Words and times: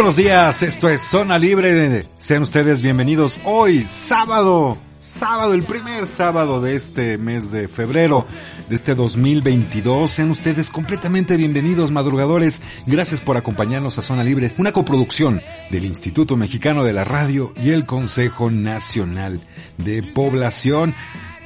Buenos 0.00 0.16
días, 0.16 0.62
esto 0.62 0.88
es 0.88 1.02
Zona 1.02 1.38
Libre. 1.38 2.06
Sean 2.16 2.42
ustedes 2.42 2.80
bienvenidos 2.80 3.38
hoy, 3.44 3.84
sábado, 3.86 4.78
sábado, 4.98 5.52
el 5.52 5.62
primer 5.62 6.06
sábado 6.06 6.62
de 6.62 6.74
este 6.74 7.18
mes 7.18 7.50
de 7.50 7.68
febrero 7.68 8.24
de 8.70 8.76
este 8.76 8.94
2022. 8.94 10.10
Sean 10.10 10.30
ustedes 10.30 10.70
completamente 10.70 11.36
bienvenidos, 11.36 11.90
madrugadores. 11.90 12.62
Gracias 12.86 13.20
por 13.20 13.36
acompañarnos 13.36 13.98
a 13.98 14.02
Zona 14.02 14.24
Libre, 14.24 14.48
una 14.56 14.72
coproducción 14.72 15.42
del 15.70 15.84
Instituto 15.84 16.34
Mexicano 16.34 16.82
de 16.82 16.94
la 16.94 17.04
Radio 17.04 17.52
y 17.62 17.72
el 17.72 17.84
Consejo 17.84 18.50
Nacional 18.50 19.38
de 19.76 20.02
Población. 20.02 20.94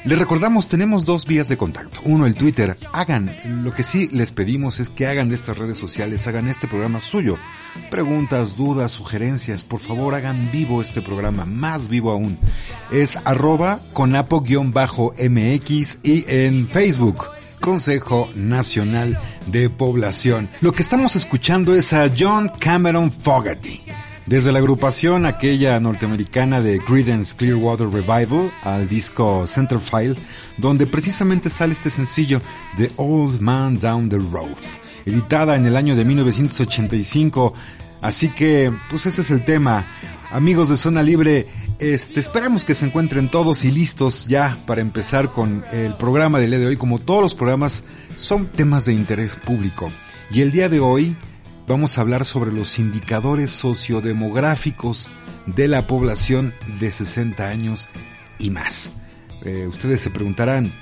Les 0.05 0.19
recordamos, 0.19 0.69
tenemos 0.69 1.07
dos 1.07 1.25
vías 1.25 1.49
de 1.49 1.57
contacto. 1.57 2.03
Uno, 2.05 2.27
el 2.27 2.35
Twitter. 2.35 2.77
Hagan, 2.93 3.35
lo 3.65 3.73
que 3.73 3.83
sí 3.83 4.11
les 4.13 4.33
pedimos 4.33 4.79
es 4.79 4.91
que 4.91 5.07
hagan 5.07 5.31
de 5.31 5.35
estas 5.35 5.57
redes 5.57 5.79
sociales, 5.79 6.27
hagan 6.27 6.47
este 6.47 6.69
programa 6.69 7.01
suyo. 7.01 7.39
Preguntas, 7.91 8.55
dudas, 8.59 8.93
sugerencias, 8.93 9.65
por 9.65 9.81
favor 9.81 10.15
hagan 10.15 10.51
vivo 10.53 10.83
este 10.83 11.01
programa, 11.01 11.47
más 11.47 11.89
vivo 11.89 12.11
aún. 12.11 12.39
Es 12.93 13.19
arroba 13.25 13.81
conapo-mx 13.95 14.41
y 16.03 16.25
en 16.29 16.69
Facebook. 16.69 17.25
Consejo 17.61 18.29
Nacional 18.35 19.19
de 19.47 19.71
Población. 19.71 20.51
Lo 20.61 20.73
que 20.73 20.83
estamos 20.83 21.17
escuchando 21.17 21.75
es 21.75 21.95
a 21.95 22.11
John 22.15 22.51
Cameron 22.59 23.11
Fogarty. 23.11 23.84
Desde 24.27 24.53
la 24.53 24.59
agrupación 24.59 25.27
aquella 25.27 25.79
norteamericana 25.81 26.63
de 26.63 26.81
Creedence 26.81 27.37
Clearwater 27.37 27.91
Revival 27.91 28.51
al 28.63 28.89
disco 28.89 29.47
Centerfile, 29.47 30.17
donde 30.57 30.87
precisamente 30.87 31.51
sale 31.51 31.75
este 31.75 31.91
sencillo 31.91 32.41
The 32.79 32.91
Old 32.97 33.43
Man 33.43 33.79
Down 33.79 34.09
the 34.09 34.17
Road, 34.17 34.57
editada 35.05 35.57
en 35.57 35.67
el 35.67 35.77
año 35.77 35.95
de 35.95 36.07
1985. 36.07 37.53
Así 38.01 38.31
que, 38.31 38.73
pues 38.89 39.05
ese 39.05 39.21
es 39.21 39.31
el 39.31 39.45
tema. 39.45 39.87
Amigos 40.31 40.71
de 40.71 40.79
Zona 40.79 41.03
Libre, 41.03 41.47
este, 41.79 42.19
esperamos 42.21 42.65
que 42.65 42.75
se 42.75 42.87
encuentren 42.87 43.31
todos 43.31 43.63
y 43.67 43.73
listos 43.73 44.27
ya 44.27 44.57
para 44.67 44.81
empezar 44.81 45.33
con 45.33 45.63
el 45.71 45.93
programa 45.97 46.39
del 46.39 46.49
día 46.49 46.61
de 46.61 46.67
hoy. 46.67 46.77
Como 46.79 46.99
todos 46.99 47.23
los 47.23 47.35
programas, 47.35 47.85
son 48.17 48.47
temas 48.47 48.87
de 48.87 48.95
interés 48.95 49.37
público. 49.37 49.93
Y 50.31 50.41
el 50.41 50.51
día 50.51 50.71
de 50.71 50.81
hoy, 50.81 51.15
vamos 51.67 51.97
a 51.97 52.01
hablar 52.01 52.25
sobre 52.25 52.53
los 52.53 52.79
indicadores 52.79 53.51
sociodemográficos 53.51 55.11
de 55.47 55.69
la 55.69 55.87
población 55.87 56.55
de 56.81 56.91
60 56.91 57.47
años 57.47 57.89
y 58.39 58.51
más. 58.51 58.93
Eh, 59.45 59.67
ustedes 59.69 60.01
se 60.01 60.11
preguntarán, 60.11 60.73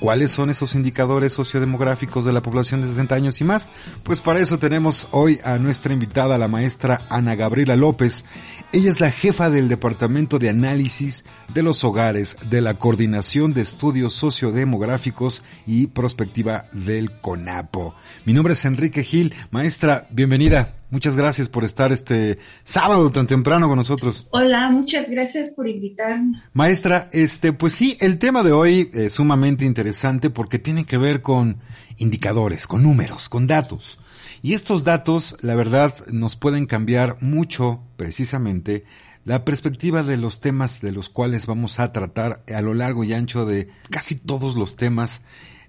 ¿cuáles 0.00 0.32
son 0.32 0.50
esos 0.50 0.74
indicadores 0.74 1.32
sociodemográficos 1.32 2.24
de 2.24 2.32
la 2.32 2.42
población 2.42 2.80
de 2.80 2.88
60 2.88 3.14
años 3.14 3.40
y 3.40 3.44
más? 3.44 3.70
Pues 4.02 4.20
para 4.20 4.40
eso 4.40 4.58
tenemos 4.58 5.08
hoy 5.10 5.40
a 5.44 5.58
nuestra 5.58 5.92
invitada, 5.92 6.38
la 6.38 6.48
maestra 6.48 7.02
Ana 7.10 7.34
Gabriela 7.34 7.76
López. 7.76 8.24
Ella 8.72 8.90
es 8.90 9.00
la 9.00 9.10
jefa 9.10 9.50
del 9.50 9.68
Departamento 9.68 10.38
de 10.38 10.50
Análisis 10.50 11.24
de 11.52 11.62
los 11.62 11.84
Hogares 11.84 12.36
de 12.48 12.60
la 12.60 12.74
Coordinación 12.74 13.54
de 13.54 13.62
Estudios 13.62 14.12
Sociodemográficos 14.14 15.42
y 15.66 15.88
Prospectiva 15.88 16.66
del 16.72 17.10
CONAPO. 17.10 17.94
Mi 18.24 18.34
nombre 18.34 18.52
es 18.52 18.64
Enrique 18.64 19.02
Gil. 19.02 19.34
Maestra, 19.50 20.06
bienvenida. 20.10 20.77
Muchas 20.90 21.16
gracias 21.16 21.50
por 21.50 21.64
estar 21.64 21.92
este 21.92 22.38
sábado 22.64 23.10
tan 23.10 23.26
temprano 23.26 23.68
con 23.68 23.76
nosotros. 23.76 24.26
Hola, 24.30 24.70
muchas 24.70 25.10
gracias 25.10 25.50
por 25.50 25.68
invitarme. 25.68 26.42
Maestra, 26.54 27.10
este, 27.12 27.52
pues 27.52 27.74
sí, 27.74 27.98
el 28.00 28.18
tema 28.18 28.42
de 28.42 28.52
hoy 28.52 28.90
es 28.94 29.12
sumamente 29.12 29.66
interesante 29.66 30.30
porque 30.30 30.58
tiene 30.58 30.86
que 30.86 30.96
ver 30.96 31.20
con 31.20 31.58
indicadores, 31.98 32.66
con 32.66 32.82
números, 32.82 33.28
con 33.28 33.46
datos. 33.46 34.00
Y 34.40 34.54
estos 34.54 34.84
datos, 34.84 35.36
la 35.42 35.54
verdad, 35.54 35.94
nos 36.10 36.36
pueden 36.36 36.64
cambiar 36.64 37.16
mucho, 37.20 37.82
precisamente, 37.96 38.84
la 39.24 39.44
perspectiva 39.44 40.02
de 40.02 40.16
los 40.16 40.40
temas 40.40 40.80
de 40.80 40.92
los 40.92 41.10
cuales 41.10 41.46
vamos 41.46 41.80
a 41.80 41.92
tratar 41.92 42.42
a 42.54 42.62
lo 42.62 42.72
largo 42.72 43.04
y 43.04 43.12
ancho 43.12 43.44
de 43.44 43.68
casi 43.90 44.14
todos 44.14 44.56
los 44.56 44.76
temas 44.76 45.20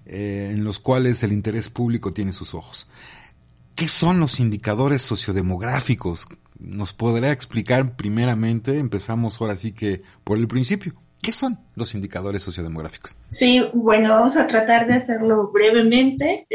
eh, 0.06 0.52
en 0.54 0.64
los 0.64 0.80
cuales 0.80 1.22
el 1.22 1.32
interés 1.32 1.68
público 1.68 2.14
tiene 2.14 2.32
sus 2.32 2.54
ojos. 2.54 2.88
¿Qué 3.80 3.88
son 3.88 4.20
los 4.20 4.40
indicadores 4.40 5.00
sociodemográficos? 5.00 6.26
¿Nos 6.58 6.92
podrá 6.92 7.32
explicar 7.32 7.96
primeramente? 7.96 8.78
Empezamos 8.78 9.40
ahora 9.40 9.56
sí 9.56 9.72
que 9.72 10.02
por 10.22 10.36
el 10.36 10.46
principio. 10.46 10.92
¿Qué 11.22 11.32
son 11.32 11.58
los 11.76 11.94
indicadores 11.94 12.42
sociodemográficos? 12.42 13.16
Sí, 13.30 13.64
bueno, 13.72 14.10
vamos 14.10 14.36
a 14.36 14.46
tratar 14.46 14.86
de 14.86 14.96
hacerlo 14.96 15.50
brevemente. 15.50 16.46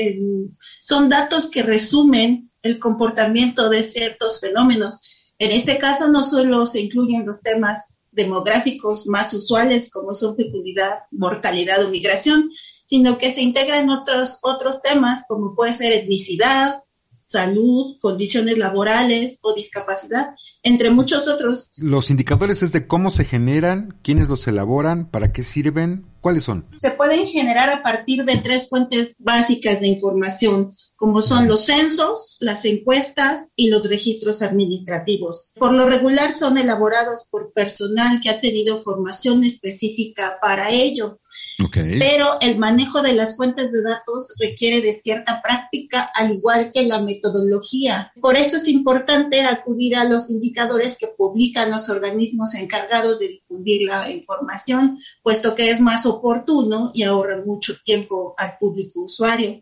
son 0.83 1.09
datos 1.09 1.49
que 1.49 1.63
resumen 1.63 2.51
el 2.61 2.77
comportamiento 2.77 3.69
de 3.71 3.81
ciertos 3.81 4.39
fenómenos. 4.39 4.99
En 5.39 5.49
este 5.49 5.79
caso 5.79 6.07
no 6.09 6.21
solo 6.21 6.67
se 6.67 6.81
incluyen 6.81 7.25
los 7.25 7.41
temas 7.41 8.05
demográficos 8.11 9.07
más 9.07 9.33
usuales 9.33 9.89
como 9.89 10.13
son 10.13 10.35
fecundidad, 10.35 10.99
mortalidad 11.09 11.83
o 11.85 11.89
migración, 11.89 12.51
sino 12.85 13.17
que 13.17 13.31
se 13.31 13.41
integran 13.41 13.89
otros, 13.89 14.37
otros 14.43 14.83
temas 14.83 15.25
como 15.27 15.55
puede 15.55 15.73
ser 15.73 15.91
etnicidad, 15.91 16.83
salud, 17.25 17.97
condiciones 17.99 18.57
laborales 18.57 19.39
o 19.41 19.53
discapacidad, 19.53 20.35
entre 20.63 20.91
muchos 20.91 21.27
otros. 21.27 21.69
Los 21.77 22.09
indicadores 22.09 22.63
es 22.63 22.71
de 22.71 22.87
cómo 22.87 23.11
se 23.11 23.25
generan, 23.25 23.97
quiénes 24.01 24.29
los 24.29 24.47
elaboran, 24.47 25.09
para 25.09 25.33
qué 25.33 25.43
sirven, 25.43 26.05
cuáles 26.21 26.43
son. 26.43 26.65
Se 26.79 26.91
pueden 26.91 27.27
generar 27.27 27.69
a 27.69 27.83
partir 27.83 28.25
de 28.25 28.37
tres 28.37 28.69
fuentes 28.69 29.23
básicas 29.23 29.79
de 29.81 29.87
información 29.87 30.75
como 30.95 31.21
son 31.21 31.47
los 31.47 31.65
censos, 31.65 32.37
las 32.39 32.63
encuestas 32.65 33.49
y 33.55 33.69
los 33.69 33.87
registros 33.87 34.41
administrativos. 34.41 35.51
Por 35.55 35.73
lo 35.73 35.87
regular 35.87 36.31
son 36.31 36.57
elaborados 36.57 37.27
por 37.29 37.51
personal 37.51 38.21
que 38.21 38.29
ha 38.29 38.39
tenido 38.39 38.81
formación 38.81 39.43
específica 39.43 40.37
para 40.41 40.71
ello. 40.71 41.19
Pero 41.71 42.37
el 42.41 42.57
manejo 42.57 43.01
de 43.01 43.13
las 43.13 43.37
fuentes 43.37 43.71
de 43.71 43.81
datos 43.81 44.33
requiere 44.39 44.81
de 44.81 44.93
cierta 44.93 45.41
práctica, 45.41 46.09
al 46.13 46.31
igual 46.31 46.71
que 46.73 46.83
la 46.83 47.01
metodología. 47.01 48.11
Por 48.21 48.35
eso 48.35 48.57
es 48.57 48.67
importante 48.67 49.41
acudir 49.41 49.95
a 49.95 50.03
los 50.03 50.29
indicadores 50.29 50.97
que 50.97 51.07
publican 51.07 51.71
los 51.71 51.89
organismos 51.89 52.55
encargados 52.55 53.19
de 53.19 53.29
difundir 53.29 53.83
la 53.83 54.09
información, 54.09 54.99
puesto 55.23 55.55
que 55.55 55.69
es 55.69 55.79
más 55.79 56.05
oportuno 56.05 56.91
y 56.93 57.03
ahorra 57.03 57.43
mucho 57.45 57.75
tiempo 57.83 58.33
al 58.37 58.57
público 58.59 59.01
usuario. 59.01 59.61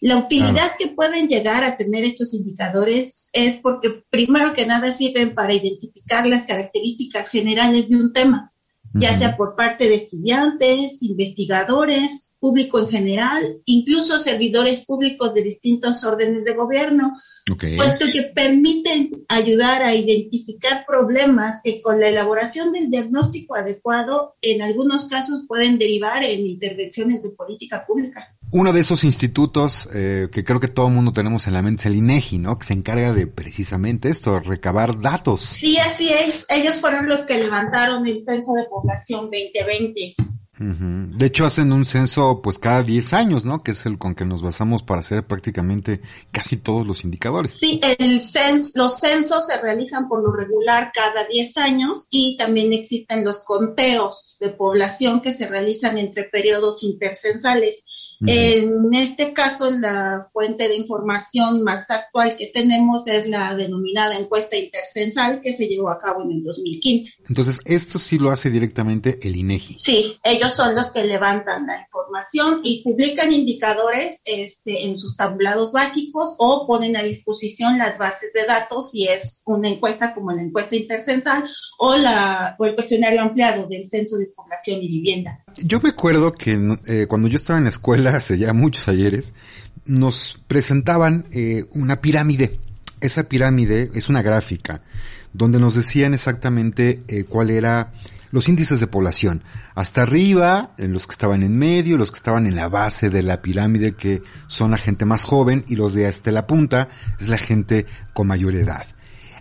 La 0.00 0.18
utilidad 0.18 0.76
que 0.78 0.88
pueden 0.88 1.28
llegar 1.28 1.64
a 1.64 1.78
tener 1.78 2.04
estos 2.04 2.34
indicadores 2.34 3.30
es 3.32 3.56
porque 3.56 4.04
primero 4.10 4.52
que 4.52 4.66
nada 4.66 4.92
sirven 4.92 5.34
para 5.34 5.54
identificar 5.54 6.26
las 6.26 6.42
características 6.42 7.30
generales 7.30 7.88
de 7.88 7.96
un 7.96 8.12
tema, 8.12 8.52
ya 8.94 9.12
sea 9.12 9.36
por 9.36 9.56
parte 9.56 9.88
de 9.88 9.96
estudiantes, 9.96 11.02
investigadores, 11.02 12.33
público 12.44 12.78
en 12.78 12.88
general, 12.88 13.62
incluso 13.64 14.18
servidores 14.18 14.84
públicos 14.84 15.32
de 15.32 15.40
distintos 15.40 16.04
órdenes 16.04 16.44
de 16.44 16.52
gobierno, 16.52 17.14
puesto 17.46 18.04
que 18.12 18.24
permiten 18.34 19.12
ayudar 19.28 19.82
a 19.82 19.94
identificar 19.94 20.84
problemas 20.86 21.62
que 21.64 21.80
con 21.80 22.00
la 22.00 22.08
elaboración 22.08 22.70
del 22.72 22.90
diagnóstico 22.90 23.54
adecuado 23.56 24.36
en 24.42 24.60
algunos 24.60 25.06
casos 25.06 25.46
pueden 25.48 25.78
derivar 25.78 26.22
en 26.22 26.46
intervenciones 26.46 27.22
de 27.22 27.30
política 27.30 27.86
pública. 27.86 28.36
Uno 28.50 28.74
de 28.74 28.80
esos 28.80 29.04
institutos 29.04 29.88
eh, 29.94 30.28
que 30.30 30.44
creo 30.44 30.60
que 30.60 30.68
todo 30.68 30.88
el 30.88 30.92
mundo 30.92 31.12
tenemos 31.12 31.46
en 31.46 31.54
la 31.54 31.62
mente 31.62 31.80
es 31.80 31.86
el 31.86 31.96
INEGI, 31.96 32.40
¿no? 32.40 32.58
Que 32.58 32.66
se 32.66 32.74
encarga 32.74 33.14
de 33.14 33.26
precisamente 33.26 34.10
esto, 34.10 34.38
recabar 34.38 35.00
datos. 35.00 35.40
Sí, 35.40 35.78
así 35.78 36.10
es. 36.12 36.44
Ellos 36.50 36.78
fueron 36.78 37.08
los 37.08 37.24
que 37.24 37.38
levantaron 37.38 38.06
el 38.06 38.20
Censo 38.20 38.52
de 38.52 38.64
Población 38.64 39.30
2020. 39.30 40.14
De 40.56 41.26
hecho, 41.26 41.46
hacen 41.46 41.72
un 41.72 41.84
censo 41.84 42.40
pues 42.40 42.60
cada 42.60 42.82
10 42.82 43.12
años, 43.12 43.44
¿no? 43.44 43.62
Que 43.62 43.72
es 43.72 43.86
el 43.86 43.98
con 43.98 44.14
que 44.14 44.24
nos 44.24 44.40
basamos 44.40 44.84
para 44.84 45.00
hacer 45.00 45.26
prácticamente 45.26 46.00
casi 46.30 46.56
todos 46.56 46.86
los 46.86 47.04
indicadores. 47.04 47.58
Sí, 47.58 47.80
el 47.98 48.22
cens 48.22 48.76
los 48.76 48.98
censos 48.98 49.46
se 49.46 49.60
realizan 49.60 50.08
por 50.08 50.22
lo 50.22 50.32
regular 50.32 50.92
cada 50.94 51.24
10 51.24 51.56
años 51.56 52.06
y 52.10 52.36
también 52.36 52.72
existen 52.72 53.24
los 53.24 53.40
conteos 53.40 54.36
de 54.38 54.50
población 54.50 55.20
que 55.22 55.32
se 55.32 55.48
realizan 55.48 55.98
entre 55.98 56.24
periodos 56.24 56.84
intercensales. 56.84 57.84
En 58.20 58.94
este 58.94 59.32
caso, 59.32 59.70
la 59.70 60.28
fuente 60.32 60.68
de 60.68 60.76
información 60.76 61.62
más 61.62 61.90
actual 61.90 62.36
que 62.36 62.46
tenemos 62.46 63.06
es 63.06 63.28
la 63.28 63.54
denominada 63.54 64.16
encuesta 64.16 64.56
intercensal 64.56 65.40
que 65.40 65.54
se 65.54 65.66
llevó 65.66 65.90
a 65.90 65.98
cabo 65.98 66.22
en 66.22 66.32
el 66.32 66.42
2015. 66.44 67.24
Entonces, 67.28 67.60
esto 67.64 67.98
sí 67.98 68.18
lo 68.18 68.30
hace 68.30 68.50
directamente 68.50 69.18
el 69.22 69.36
INEGI. 69.36 69.76
Sí, 69.78 70.18
ellos 70.22 70.54
son 70.54 70.74
los 70.74 70.92
que 70.92 71.04
levantan 71.04 71.66
la 71.66 71.80
información 71.80 72.60
y 72.62 72.82
publican 72.82 73.32
indicadores 73.32 74.22
este, 74.24 74.86
en 74.86 74.98
sus 74.98 75.16
tabulados 75.16 75.72
básicos 75.72 76.34
o 76.38 76.66
ponen 76.66 76.96
a 76.96 77.02
disposición 77.02 77.78
las 77.78 77.98
bases 77.98 78.32
de 78.32 78.46
datos 78.46 78.90
si 78.90 79.06
es 79.08 79.42
una 79.46 79.68
encuesta 79.68 80.14
como 80.14 80.32
la 80.32 80.42
encuesta 80.42 80.76
intercensal 80.76 81.44
o, 81.78 81.96
la, 81.96 82.56
o 82.58 82.64
el 82.64 82.74
cuestionario 82.74 83.22
ampliado 83.22 83.66
del 83.66 83.88
Censo 83.88 84.16
de 84.16 84.26
Población 84.26 84.82
y 84.82 84.88
Vivienda. 84.88 85.44
Yo 85.56 85.80
me 85.80 85.90
acuerdo 85.90 86.32
que 86.32 86.58
eh, 86.86 87.06
cuando 87.08 87.28
yo 87.28 87.36
estaba 87.36 87.58
en 87.58 87.64
la 87.64 87.70
escuela, 87.70 88.03
hace 88.06 88.38
ya 88.38 88.52
muchos 88.52 88.88
ayeres, 88.88 89.32
nos 89.86 90.40
presentaban 90.46 91.26
eh, 91.32 91.64
una 91.72 92.00
pirámide. 92.00 92.58
Esa 93.00 93.28
pirámide 93.28 93.90
es 93.94 94.08
una 94.08 94.22
gráfica 94.22 94.82
donde 95.32 95.58
nos 95.58 95.74
decían 95.74 96.14
exactamente 96.14 97.02
eh, 97.08 97.24
cuál 97.24 97.50
era 97.50 97.92
los 98.30 98.48
índices 98.48 98.80
de 98.80 98.88
población. 98.88 99.44
Hasta 99.76 100.02
arriba, 100.02 100.74
los 100.76 101.06
que 101.06 101.12
estaban 101.12 101.44
en 101.44 101.56
medio, 101.56 101.96
los 101.98 102.10
que 102.10 102.16
estaban 102.16 102.46
en 102.46 102.56
la 102.56 102.68
base 102.68 103.08
de 103.08 103.22
la 103.22 103.42
pirámide, 103.42 103.94
que 103.94 104.22
son 104.48 104.72
la 104.72 104.76
gente 104.76 105.04
más 105.04 105.24
joven, 105.24 105.64
y 105.68 105.76
los 105.76 105.94
de 105.94 106.08
hasta 106.08 106.32
la 106.32 106.48
punta 106.48 106.88
es 107.20 107.28
la 107.28 107.38
gente 107.38 107.86
con 108.12 108.26
mayor 108.26 108.56
edad. 108.56 108.86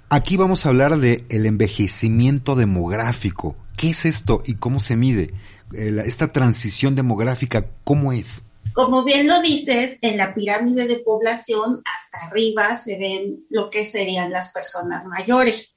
Aquí 0.10 0.38
vamos 0.38 0.66
a 0.66 0.70
hablar 0.70 1.00
de 1.00 1.26
el 1.30 1.48
envejecimiento 1.48 2.56
demográfico. 2.56 3.56
¿Qué 3.78 3.90
es 3.90 4.06
esto 4.06 4.44
y 4.46 4.54
cómo 4.54 4.80
se 4.80 4.96
mide? 4.96 5.34
Eh, 5.74 6.04
esta 6.06 6.32
transición 6.32 6.94
demográfica, 6.94 7.66
¿cómo 7.84 8.14
es? 8.14 8.44
Como 8.74 9.04
bien 9.04 9.28
lo 9.28 9.42
dices, 9.42 9.98
en 10.02 10.18
la 10.18 10.34
pirámide 10.34 10.88
de 10.88 11.00
población, 11.00 11.82
hasta 11.86 12.28
arriba 12.28 12.76
se 12.76 12.98
ven 12.98 13.46
lo 13.50 13.70
que 13.70 13.86
serían 13.86 14.32
las 14.32 14.50
personas 14.50 15.06
mayores. 15.06 15.76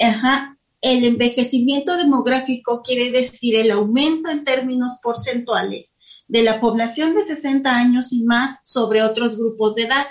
Ajá. 0.00 0.56
El 0.80 1.04
envejecimiento 1.04 1.96
demográfico 1.96 2.82
quiere 2.82 3.10
decir 3.10 3.56
el 3.56 3.72
aumento 3.72 4.30
en 4.30 4.44
términos 4.44 4.98
porcentuales 5.02 5.98
de 6.28 6.42
la 6.42 6.60
población 6.60 7.14
de 7.14 7.24
60 7.24 7.74
años 7.74 8.12
y 8.12 8.24
más 8.24 8.58
sobre 8.62 9.02
otros 9.02 9.36
grupos 9.36 9.74
de 9.74 9.84
edad, 9.84 10.06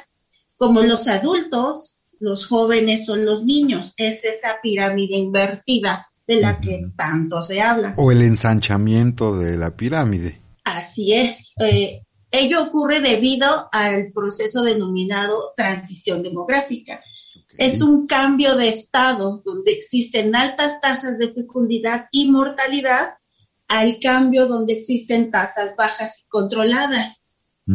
como 0.57 0.81
los 0.81 1.07
adultos, 1.07 2.05
los 2.19 2.47
jóvenes 2.47 3.07
o 3.09 3.15
los 3.15 3.43
niños. 3.43 3.93
Es 3.97 4.25
esa 4.25 4.55
pirámide 4.61 5.15
invertida 5.15 6.07
de 6.27 6.41
la 6.41 6.59
que 6.59 6.91
tanto 6.97 7.41
se 7.41 7.61
habla. 7.61 7.93
O 7.97 8.11
el 8.11 8.21
ensanchamiento 8.21 9.37
de 9.37 9.57
la 9.57 9.77
pirámide. 9.77 10.41
Así 10.75 11.13
es. 11.13 11.53
Eh, 11.59 12.01
ello 12.29 12.63
ocurre 12.63 12.99
debido 12.99 13.69
al 13.71 14.11
proceso 14.11 14.63
denominado 14.63 15.53
transición 15.55 16.23
demográfica. 16.23 17.01
Es 17.57 17.81
un 17.81 18.05
cambio 18.05 18.55
de 18.55 18.67
estado 18.67 19.41
donde 19.45 19.71
existen 19.71 20.35
altas 20.35 20.79
tasas 20.81 21.17
de 21.17 21.33
fecundidad 21.33 22.07
y 22.11 22.29
mortalidad 22.29 23.17
al 23.67 23.99
cambio 23.99 24.47
donde 24.47 24.73
existen 24.73 25.31
tasas 25.31 25.75
bajas 25.77 26.23
y 26.25 26.27
controladas. 26.27 27.23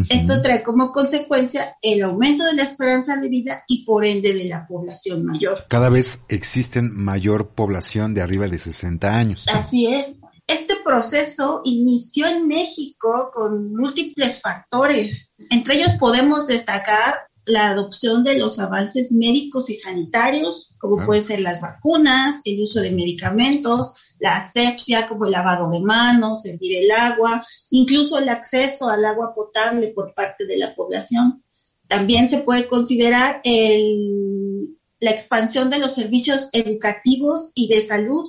Esto 0.09 0.41
trae 0.41 0.62
como 0.62 0.91
consecuencia 0.91 1.77
el 1.83 2.03
aumento 2.03 2.47
de 2.47 2.55
la 2.55 2.62
esperanza 2.62 3.17
de 3.17 3.29
vida 3.29 3.65
y 3.69 3.85
por 3.85 4.06
ende 4.06 4.33
de 4.33 4.47
la 4.47 4.67
población 4.67 5.23
mayor. 5.23 5.67
Cada 5.69 5.91
vez 5.91 6.25
existen 6.31 6.97
mayor 6.97 7.50
población 7.50 8.15
de 8.15 8.23
arriba 8.23 8.49
de 8.49 8.59
60 8.59 9.15
años. 9.15 9.47
Así 9.49 9.89
es. 9.89 10.22
Este 10.53 10.77
proceso 10.85 11.63
inició 11.65 12.27
en 12.27 12.47
México 12.47 13.31
con 13.33 13.75
múltiples 13.75 14.43
factores. 14.43 15.35
Entre 15.49 15.77
ellos 15.77 15.93
podemos 15.99 16.47
destacar 16.47 17.27
la 17.47 17.71
adopción 17.71 18.23
de 18.23 18.37
los 18.37 18.59
avances 18.59 19.13
médicos 19.13 19.71
y 19.71 19.77
sanitarios, 19.77 20.75
como 20.79 21.06
pueden 21.06 21.23
ser 21.23 21.41
las 21.41 21.63
vacunas, 21.63 22.43
el 22.44 22.61
uso 22.61 22.81
de 22.81 22.91
medicamentos, 22.91 23.94
la 24.19 24.37
asepsia, 24.37 25.09
como 25.09 25.25
el 25.25 25.32
lavado 25.32 25.71
de 25.71 25.81
manos, 25.81 26.43
servir 26.43 26.85
el 26.85 26.91
agua, 26.91 27.47
incluso 27.71 28.19
el 28.19 28.29
acceso 28.29 28.91
al 28.91 29.06
agua 29.06 29.35
potable 29.35 29.89
por 29.89 30.13
parte 30.13 30.44
de 30.44 30.59
la 30.59 30.75
población. 30.75 31.43
También 31.89 32.29
se 32.29 32.41
puede 32.41 32.67
considerar 32.67 33.41
el, 33.44 34.77
la 35.01 35.13
expansión 35.13 35.71
de 35.71 35.79
los 35.79 35.94
servicios 35.94 36.51
educativos 36.53 37.53
y 37.55 37.69
de 37.69 37.81
salud 37.81 38.29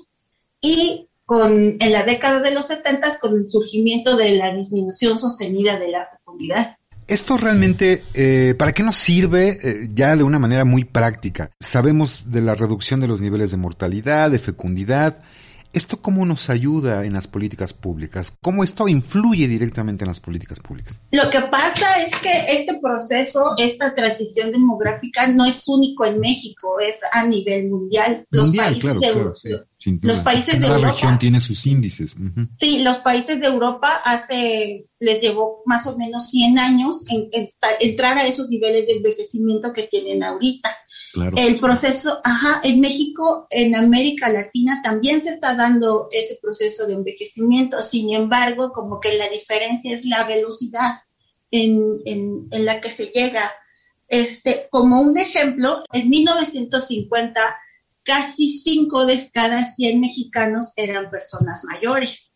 y 0.62 1.10
con, 1.26 1.78
en 1.80 1.92
la 1.92 2.04
década 2.04 2.42
de 2.42 2.52
los 2.52 2.68
70 2.68 3.20
con 3.20 3.38
el 3.38 3.46
surgimiento 3.46 4.18
de 4.18 4.36
la 4.36 4.54
disminución 4.54 5.18
sostenida 5.18 5.78
de 5.80 5.90
la 5.90 6.08
fecundidad. 6.12 6.78
Esto 7.08 7.38
realmente, 7.38 8.02
eh, 8.14 8.56
¿para 8.58 8.72
qué 8.72 8.82
nos 8.82 8.96
sirve 8.96 9.60
eh, 9.62 9.90
ya 9.94 10.16
de 10.16 10.24
una 10.24 10.40
manera 10.40 10.64
muy 10.64 10.86
práctica? 10.86 11.52
Sabemos 11.60 12.32
de 12.32 12.42
la 12.42 12.56
reducción 12.56 13.02
de 13.02 13.08
los 13.08 13.20
niveles 13.20 13.52
de 13.52 13.58
mortalidad, 13.58 14.32
de 14.32 14.40
fecundidad, 14.40 15.22
¿Esto 15.74 16.00
cómo 16.00 16.24
nos 16.24 16.52
ayuda 16.52 17.04
en 17.04 17.14
las 17.14 17.26
políticas 17.26 17.74
públicas? 17.74 18.32
¿Cómo 18.42 18.64
esto 18.64 18.88
influye 18.88 19.48
directamente 19.48 20.04
en 20.04 20.10
las 20.10 20.20
políticas 20.20 20.60
públicas? 20.60 21.02
Lo 21.12 21.32
que 21.32 21.40
pasa 21.42 22.00
es 22.04 22.16
que 22.18 22.30
este 22.50 22.80
proceso, 22.80 23.56
esta 23.58 23.96
transición 23.96 24.52
demográfica 24.52 25.26
no 25.26 25.46
es 25.46 25.68
único 25.68 26.06
en 26.06 26.20
México, 26.20 26.80
es 26.80 27.00
a 27.12 27.26
nivel 27.26 27.70
mundial. 27.70 28.28
Los 28.30 28.48
mundial, 28.48 28.66
países 28.66 28.82
claro, 29.12 29.34
de, 29.44 30.08
Los 30.08 30.20
países 30.20 30.60
de 30.62 30.68
Europa. 30.68 30.92
región 30.92 31.18
tiene 31.18 31.40
sus 31.40 31.66
índices. 31.66 32.16
Sí, 32.52 32.84
los 32.84 33.00
países 33.00 33.40
de 33.42 33.48
Europa 33.48 34.00
hace, 34.06 34.86
les 35.00 35.22
llevó 35.22 35.64
más 35.66 35.88
o 35.88 35.98
menos 35.98 36.30
100 36.30 36.60
años 36.60 37.04
en 37.10 37.30
entrar 37.80 38.20
a 38.20 38.28
esos 38.28 38.50
niveles 38.50 38.86
de 38.86 38.94
envejecimiento 38.94 39.74
que 39.74 39.84
tienen 39.84 40.24
ahorita 40.24 40.70
el 41.14 41.60
proceso, 41.60 42.20
ajá, 42.24 42.62
en 42.64 42.80
México, 42.80 43.46
en 43.52 43.76
América 43.76 44.30
Latina 44.30 44.82
también 44.84 45.22
se 45.22 45.30
está 45.30 45.54
dando 45.54 46.08
ese 46.12 46.40
proceso 46.42 46.88
de 46.88 46.94
envejecimiento, 46.94 47.84
sin 47.84 48.14
embargo, 48.14 48.72
como 48.74 49.00
que 49.00 49.18
la 49.18 49.30
diferencia 49.30 49.94
es 49.94 50.06
la 50.06 50.24
velocidad 50.24 51.02
en, 51.52 52.00
en, 52.06 52.48
en 52.50 52.66
la 52.66 52.82
que 52.82 52.90
se 52.90 53.08
llega. 53.08 53.52
Este, 54.08 54.68
como 54.72 55.02
un 55.02 55.18
ejemplo, 55.18 55.84
en 55.92 56.10
1950 56.10 57.60
casi 58.04 58.50
5 58.50 59.06
de 59.06 59.30
cada 59.32 59.66
100 59.66 60.02
mexicanos 60.02 60.74
eran 60.76 61.10
personas 61.10 61.64
mayores. 61.64 62.34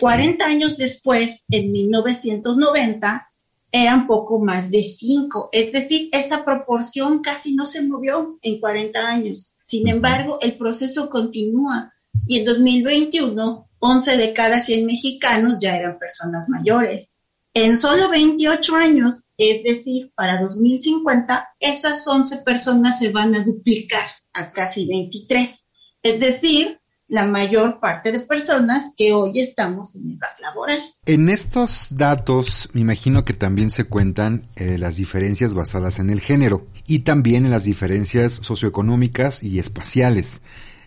40 0.00 0.44
años 0.44 0.76
después, 0.76 1.44
en 1.50 1.70
1990, 1.70 3.27
eran 3.70 4.06
poco 4.06 4.38
más 4.38 4.70
de 4.70 4.82
5. 4.82 5.50
Es 5.52 5.72
decir, 5.72 6.08
esta 6.12 6.44
proporción 6.44 7.20
casi 7.20 7.54
no 7.54 7.64
se 7.64 7.82
movió 7.82 8.38
en 8.42 8.60
40 8.60 8.98
años. 8.98 9.56
Sin 9.62 9.88
embargo, 9.88 10.38
el 10.40 10.56
proceso 10.56 11.10
continúa 11.10 11.92
y 12.26 12.38
en 12.38 12.44
2021, 12.44 13.68
11 13.78 14.16
de 14.16 14.32
cada 14.32 14.60
100 14.60 14.86
mexicanos 14.86 15.58
ya 15.60 15.76
eran 15.76 15.98
personas 15.98 16.48
mayores. 16.48 17.14
En 17.54 17.76
solo 17.76 18.08
28 18.08 18.76
años, 18.76 19.24
es 19.36 19.62
decir, 19.62 20.12
para 20.14 20.40
2050, 20.40 21.48
esas 21.60 22.06
11 22.06 22.38
personas 22.38 22.98
se 22.98 23.10
van 23.10 23.34
a 23.34 23.44
duplicar 23.44 24.06
a 24.32 24.52
casi 24.52 24.86
23. 24.86 25.68
Es 26.02 26.20
decir, 26.20 26.80
la 27.08 27.24
mayor 27.24 27.80
parte 27.80 28.12
de 28.12 28.20
personas 28.20 28.92
que 28.96 29.14
hoy 29.14 29.40
estamos 29.40 29.96
en 29.96 30.12
edad 30.12 30.36
laboral. 30.40 30.78
En 31.06 31.30
estos 31.30 31.88
datos, 31.90 32.68
me 32.74 32.82
imagino 32.82 33.24
que 33.24 33.32
también 33.32 33.70
se 33.70 33.84
cuentan 33.84 34.46
eh, 34.56 34.76
las 34.78 34.96
diferencias 34.96 35.54
basadas 35.54 35.98
en 35.98 36.10
el 36.10 36.20
género 36.20 36.66
y 36.86 37.00
también 37.00 37.46
en 37.46 37.50
las 37.50 37.64
diferencias 37.64 38.34
socioeconómicas 38.34 39.42
y 39.42 39.58
espaciales. 39.58 40.42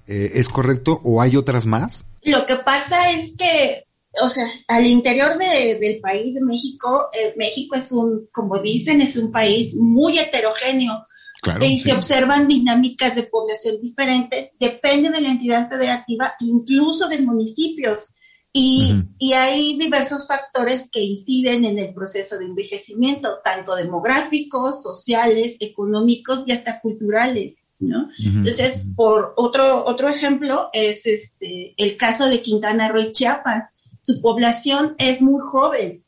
Eh, 0.08 0.34
¿Es 0.36 0.48
correcto 0.48 1.02
o 1.04 1.22
hay 1.22 1.36
otras 1.36 1.66
más? 1.66 2.06
Lo 2.22 2.46
que 2.46 2.58
pasa 2.58 3.12
es 3.12 3.36
que, 3.36 3.86
o 4.22 4.30
sea, 4.30 4.46
al 4.68 4.86
interior 4.86 5.38
del 5.40 6.00
país 6.02 6.36
de 6.36 6.42
México, 6.42 7.08
eh, 7.14 7.34
México 7.36 7.76
es 7.76 7.92
un, 7.92 8.28
como 8.32 8.60
dicen, 8.60 9.02
es 9.02 9.16
un 9.16 9.32
país 9.32 9.76
muy 9.76 10.20
heterogéneo 10.20 11.04
y 11.62 11.80
se 11.80 11.94
observan 11.94 12.48
dinámicas 12.48 13.16
de 13.16 13.24
población 13.24 13.82
diferentes, 13.82 14.52
depende 14.60 15.10
de 15.10 15.22
la 15.22 15.30
entidad 15.30 15.70
federativa, 15.70 16.34
incluso 16.40 17.08
de 17.08 17.20
municipios. 17.20 18.16
Y, 18.54 18.94
y, 19.18 19.32
hay 19.32 19.78
diversos 19.80 20.28
factores 20.28 20.90
que 20.92 21.00
inciden 21.00 21.64
en 21.64 21.80
el 21.80 21.94
proceso 21.94 22.38
de 22.38 22.46
envejecimiento, 22.46 23.40
tanto 23.46 23.76
demográficos, 23.76 24.84
sociales, 24.84 25.56
económicos 25.62 26.44
y 26.46 26.52
hasta 26.52 26.82
culturales, 26.82 27.70
¿no? 27.80 28.10
Entonces, 28.20 28.84
por 28.94 29.34
otro, 29.38 29.86
otro 29.86 30.10
ejemplo 30.10 30.68
es 30.74 31.06
este, 31.06 31.74
el 31.78 31.96
caso 31.96 32.28
de 32.28 32.42
Quintana 32.42 32.90
Roo 32.90 33.04
y 33.04 33.12
Chiapas. 33.14 33.70
Su 34.02 34.20
población 34.20 34.96
es 34.98 35.22
muy 35.22 35.40
joven, 35.40 36.04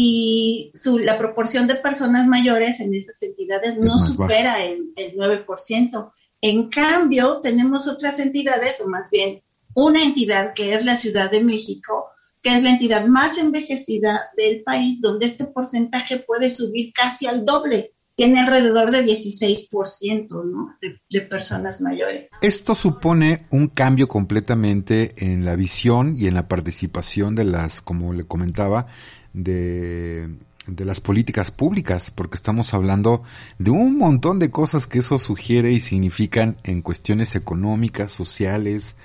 y 0.00 0.70
su, 0.74 1.00
la 1.00 1.18
proporción 1.18 1.66
de 1.66 1.74
personas 1.74 2.28
mayores 2.28 2.78
en 2.78 2.94
esas 2.94 3.20
entidades 3.20 3.76
no 3.78 3.98
supera 3.98 4.64
el, 4.64 4.92
el 4.94 5.16
9%. 5.16 6.12
En 6.40 6.68
cambio, 6.70 7.40
tenemos 7.40 7.88
otras 7.88 8.20
entidades, 8.20 8.80
o 8.80 8.88
más 8.88 9.10
bien 9.10 9.42
una 9.74 10.04
entidad 10.04 10.54
que 10.54 10.72
es 10.76 10.84
la 10.84 10.94
Ciudad 10.94 11.32
de 11.32 11.42
México, 11.42 12.10
que 12.42 12.56
es 12.56 12.62
la 12.62 12.70
entidad 12.70 13.06
más 13.06 13.38
envejecida 13.38 14.20
del 14.36 14.62
país, 14.62 15.00
donde 15.00 15.26
este 15.26 15.46
porcentaje 15.46 16.20
puede 16.20 16.52
subir 16.52 16.92
casi 16.92 17.26
al 17.26 17.44
doble. 17.44 17.90
Tiene 18.14 18.38
alrededor 18.38 18.92
de 18.92 19.04
16% 19.04 20.28
¿no? 20.44 20.76
de, 20.80 21.00
de 21.10 21.26
personas 21.26 21.80
mayores. 21.80 22.30
Esto 22.40 22.76
supone 22.76 23.46
un 23.50 23.66
cambio 23.66 24.06
completamente 24.06 25.14
en 25.18 25.44
la 25.44 25.56
visión 25.56 26.14
y 26.16 26.28
en 26.28 26.34
la 26.34 26.46
participación 26.46 27.34
de 27.34 27.44
las, 27.44 27.80
como 27.82 28.12
le 28.12 28.24
comentaba, 28.24 28.86
de, 29.32 30.28
de 30.66 30.84
las 30.84 31.00
políticas 31.00 31.50
públicas, 31.50 32.10
porque 32.10 32.36
estamos 32.36 32.74
hablando 32.74 33.22
de 33.58 33.70
un 33.70 33.96
montón 33.98 34.38
de 34.38 34.50
cosas 34.50 34.86
que 34.86 35.00
eso 35.00 35.18
sugiere 35.18 35.72
y 35.72 35.80
significan 35.80 36.56
en 36.64 36.82
cuestiones 36.82 37.34
económicas, 37.34 38.12
sociales, 38.12 38.96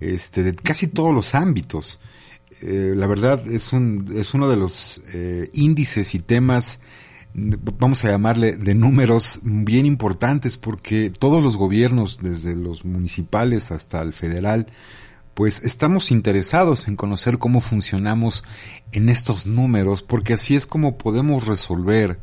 este, 0.00 0.42
de 0.42 0.54
casi 0.54 0.88
todos 0.88 1.14
los 1.14 1.34
ámbitos. 1.34 2.00
Eh, 2.62 2.94
la 2.96 3.06
verdad 3.06 3.46
es, 3.46 3.72
un, 3.72 4.12
es 4.16 4.34
uno 4.34 4.48
de 4.48 4.56
los 4.56 5.02
eh, 5.14 5.48
índices 5.52 6.14
y 6.14 6.18
temas, 6.18 6.80
vamos 7.34 8.04
a 8.04 8.08
llamarle, 8.08 8.52
de 8.56 8.74
números 8.74 9.40
bien 9.42 9.86
importantes, 9.86 10.56
porque 10.56 11.10
todos 11.10 11.42
los 11.42 11.56
gobiernos, 11.56 12.18
desde 12.22 12.56
los 12.56 12.84
municipales 12.84 13.70
hasta 13.70 14.00
el 14.02 14.12
federal, 14.12 14.66
pues 15.34 15.62
estamos 15.62 16.10
interesados 16.10 16.88
en 16.88 16.96
conocer 16.96 17.38
cómo 17.38 17.60
funcionamos 17.60 18.44
en 18.92 19.08
estos 19.08 19.46
números, 19.46 20.02
porque 20.02 20.34
así 20.34 20.56
es 20.56 20.66
como 20.66 20.98
podemos 20.98 21.46
resolver 21.46 22.18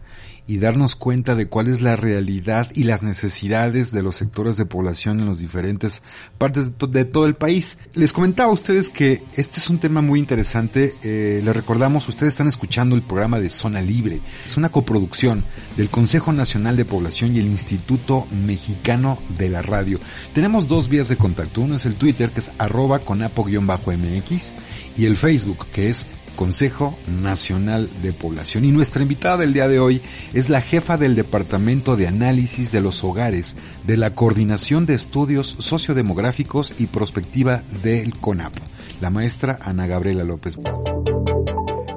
y 0.47 0.59
darnos 0.59 0.95
cuenta 0.95 1.35
de 1.35 1.47
cuál 1.47 1.67
es 1.67 1.81
la 1.81 1.97
realidad 1.97 2.69
y 2.73 2.85
las 2.85 3.03
necesidades 3.03 3.91
de 3.91 4.01
los 4.01 4.15
sectores 4.15 4.55
de 4.55 4.65
población 4.65 5.19
en 5.19 5.27
las 5.27 5.39
diferentes 5.39 6.01
partes 6.37 6.71
de, 6.79 7.05
todo 7.05 7.25
el 7.27 7.35
país. 7.35 7.77
Les 7.93 8.13
comentaba 8.13 8.49
a 8.49 8.53
ustedes 8.53 8.89
que 8.89 9.23
este 9.35 9.59
es 9.59 9.69
un 9.69 9.79
tema 9.79 10.01
muy 10.01 10.19
interesante. 10.19 10.95
Eh, 11.03 11.41
les 11.43 11.55
recordamos, 11.55 12.07
ustedes 12.07 12.33
están 12.33 12.47
escuchando 12.47 12.95
el 12.95 13.01
programa 13.03 13.39
de 13.39 13.49
Zona 13.49 13.81
Libre. 13.81 14.21
Es 14.45 14.55
una 14.55 14.69
coproducción 14.69 15.43
del 15.75 15.89
Consejo 15.89 16.31
Nacional 16.31 16.77
de 16.77 16.85
Población 16.85 17.35
y 17.35 17.39
el 17.39 17.47
Instituto 17.47 18.25
Mexicano 18.31 19.19
de 19.37 19.49
la 19.49 19.61
Radio. 19.61 19.99
Tenemos 20.33 20.67
dos 20.67 20.87
vías 20.87 21.09
de 21.09 21.17
contacto. 21.17 21.61
Uno 21.61 21.75
es 21.75 21.85
el 21.85 21.95
Twitter, 21.95 22.31
que 22.31 22.39
es 22.39 22.51
arroba 22.57 22.99
conapo-mx, 22.99 24.53
y 24.95 25.05
el 25.05 25.17
Facebook, 25.17 25.67
que 25.71 25.89
es 25.89 26.07
Consejo 26.37 26.97
Nacional 27.07 27.89
de 28.01 28.13
Población. 28.13 28.63
Y 28.63 28.71
nuestra 28.71 29.01
invitada 29.01 29.35
del 29.37 29.51
día 29.51 29.67
de 29.67 29.79
hoy 29.79 30.01
es 30.33 30.49
la 30.49 30.61
jefa 30.61 30.95
del 30.95 31.15
Departamento 31.15 31.97
de 31.97 32.07
Análisis 32.07 32.71
de 32.71 32.79
los 32.79 33.03
Hogares 33.03 33.57
de 33.85 33.97
la 33.97 34.11
Coordinación 34.11 34.85
de 34.85 34.93
Estudios 34.93 35.57
Sociodemográficos 35.59 36.75
y 36.77 36.85
Prospectiva 36.87 37.63
del 37.83 38.17
CONAP, 38.17 38.53
la 39.01 39.09
maestra 39.09 39.59
Ana 39.61 39.87
Gabriela 39.87 40.23
López. 40.23 40.57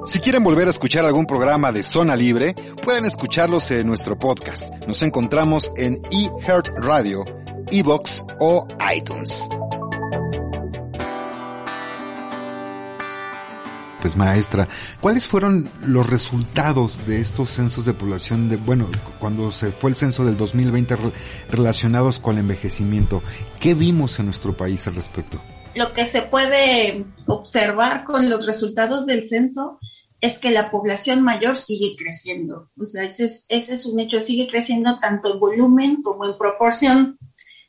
Si 0.05 0.19
quieren 0.19 0.43
volver 0.43 0.67
a 0.67 0.71
escuchar 0.71 1.05
algún 1.05 1.25
programa 1.27 1.71
de 1.71 1.83
Zona 1.83 2.15
Libre, 2.15 2.55
pueden 2.83 3.05
escucharlos 3.05 3.69
en 3.71 3.87
nuestro 3.87 4.17
podcast. 4.17 4.73
Nos 4.87 5.03
encontramos 5.03 5.71
en 5.77 6.01
eHeart 6.11 6.69
Radio, 6.79 7.23
Evox 7.71 8.25
o 8.39 8.67
iTunes. 8.93 9.47
Pues 14.01 14.15
maestra, 14.15 14.67
¿cuáles 14.99 15.27
fueron 15.27 15.69
los 15.85 16.09
resultados 16.09 17.05
de 17.05 17.21
estos 17.21 17.51
censos 17.51 17.85
de 17.85 17.93
población 17.93 18.49
de, 18.49 18.57
bueno, 18.57 18.89
cuando 19.19 19.51
se 19.51 19.71
fue 19.71 19.91
el 19.91 19.95
censo 19.95 20.25
del 20.25 20.37
2020 20.37 20.95
relacionados 21.49 22.19
con 22.19 22.35
el 22.35 22.41
envejecimiento? 22.41 23.21
¿Qué 23.59 23.73
vimos 23.75 24.19
en 24.19 24.25
nuestro 24.25 24.57
país 24.57 24.87
al 24.87 24.95
respecto? 24.95 25.41
Lo 25.75 25.93
que 25.93 26.05
se 26.05 26.23
puede 26.23 27.05
observar 27.27 28.03
con 28.03 28.29
los 28.29 28.45
resultados 28.45 29.05
del 29.05 29.27
censo 29.27 29.79
es 30.19 30.37
que 30.37 30.51
la 30.51 30.69
población 30.69 31.21
mayor 31.21 31.55
sigue 31.55 31.95
creciendo. 31.97 32.69
O 32.79 32.87
sea, 32.87 33.03
ese 33.03 33.25
es, 33.25 33.45
ese 33.49 33.75
es 33.75 33.85
un 33.85 33.99
hecho, 33.99 34.19
sigue 34.19 34.47
creciendo 34.47 34.99
tanto 34.99 35.33
en 35.33 35.39
volumen 35.39 36.01
como 36.01 36.25
en 36.25 36.37
proporción. 36.37 37.17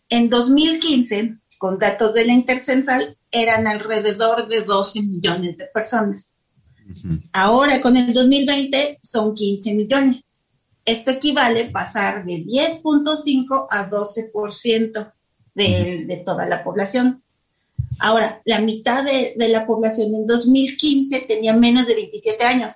En 0.08 0.28
2015, 0.28 1.38
con 1.58 1.78
datos 1.78 2.12
de 2.12 2.26
la 2.26 2.32
Intercensal, 2.32 3.16
eran 3.32 3.66
alrededor 3.66 4.46
de 4.48 4.60
12 4.60 5.02
millones 5.02 5.56
de 5.56 5.66
personas. 5.72 6.38
Ahora, 7.32 7.80
con 7.80 7.96
el 7.96 8.12
2020, 8.12 8.98
son 9.02 9.34
15 9.34 9.74
millones. 9.74 10.36
Esto 10.84 11.12
equivale 11.12 11.66
a 11.66 11.72
pasar 11.72 12.24
de 12.24 12.44
10.5 12.44 13.66
a 13.70 13.88
12% 13.88 15.12
de, 15.54 16.04
de 16.06 16.16
toda 16.24 16.46
la 16.46 16.62
población. 16.62 17.22
Ahora, 17.98 18.42
la 18.44 18.60
mitad 18.60 19.04
de, 19.04 19.34
la 19.48 19.64
población 19.64 20.14
en 20.14 20.26
2015 20.26 21.20
tenía 21.20 21.52
menos 21.52 21.86
de 21.86 21.94
27 21.94 22.44
años. 22.44 22.72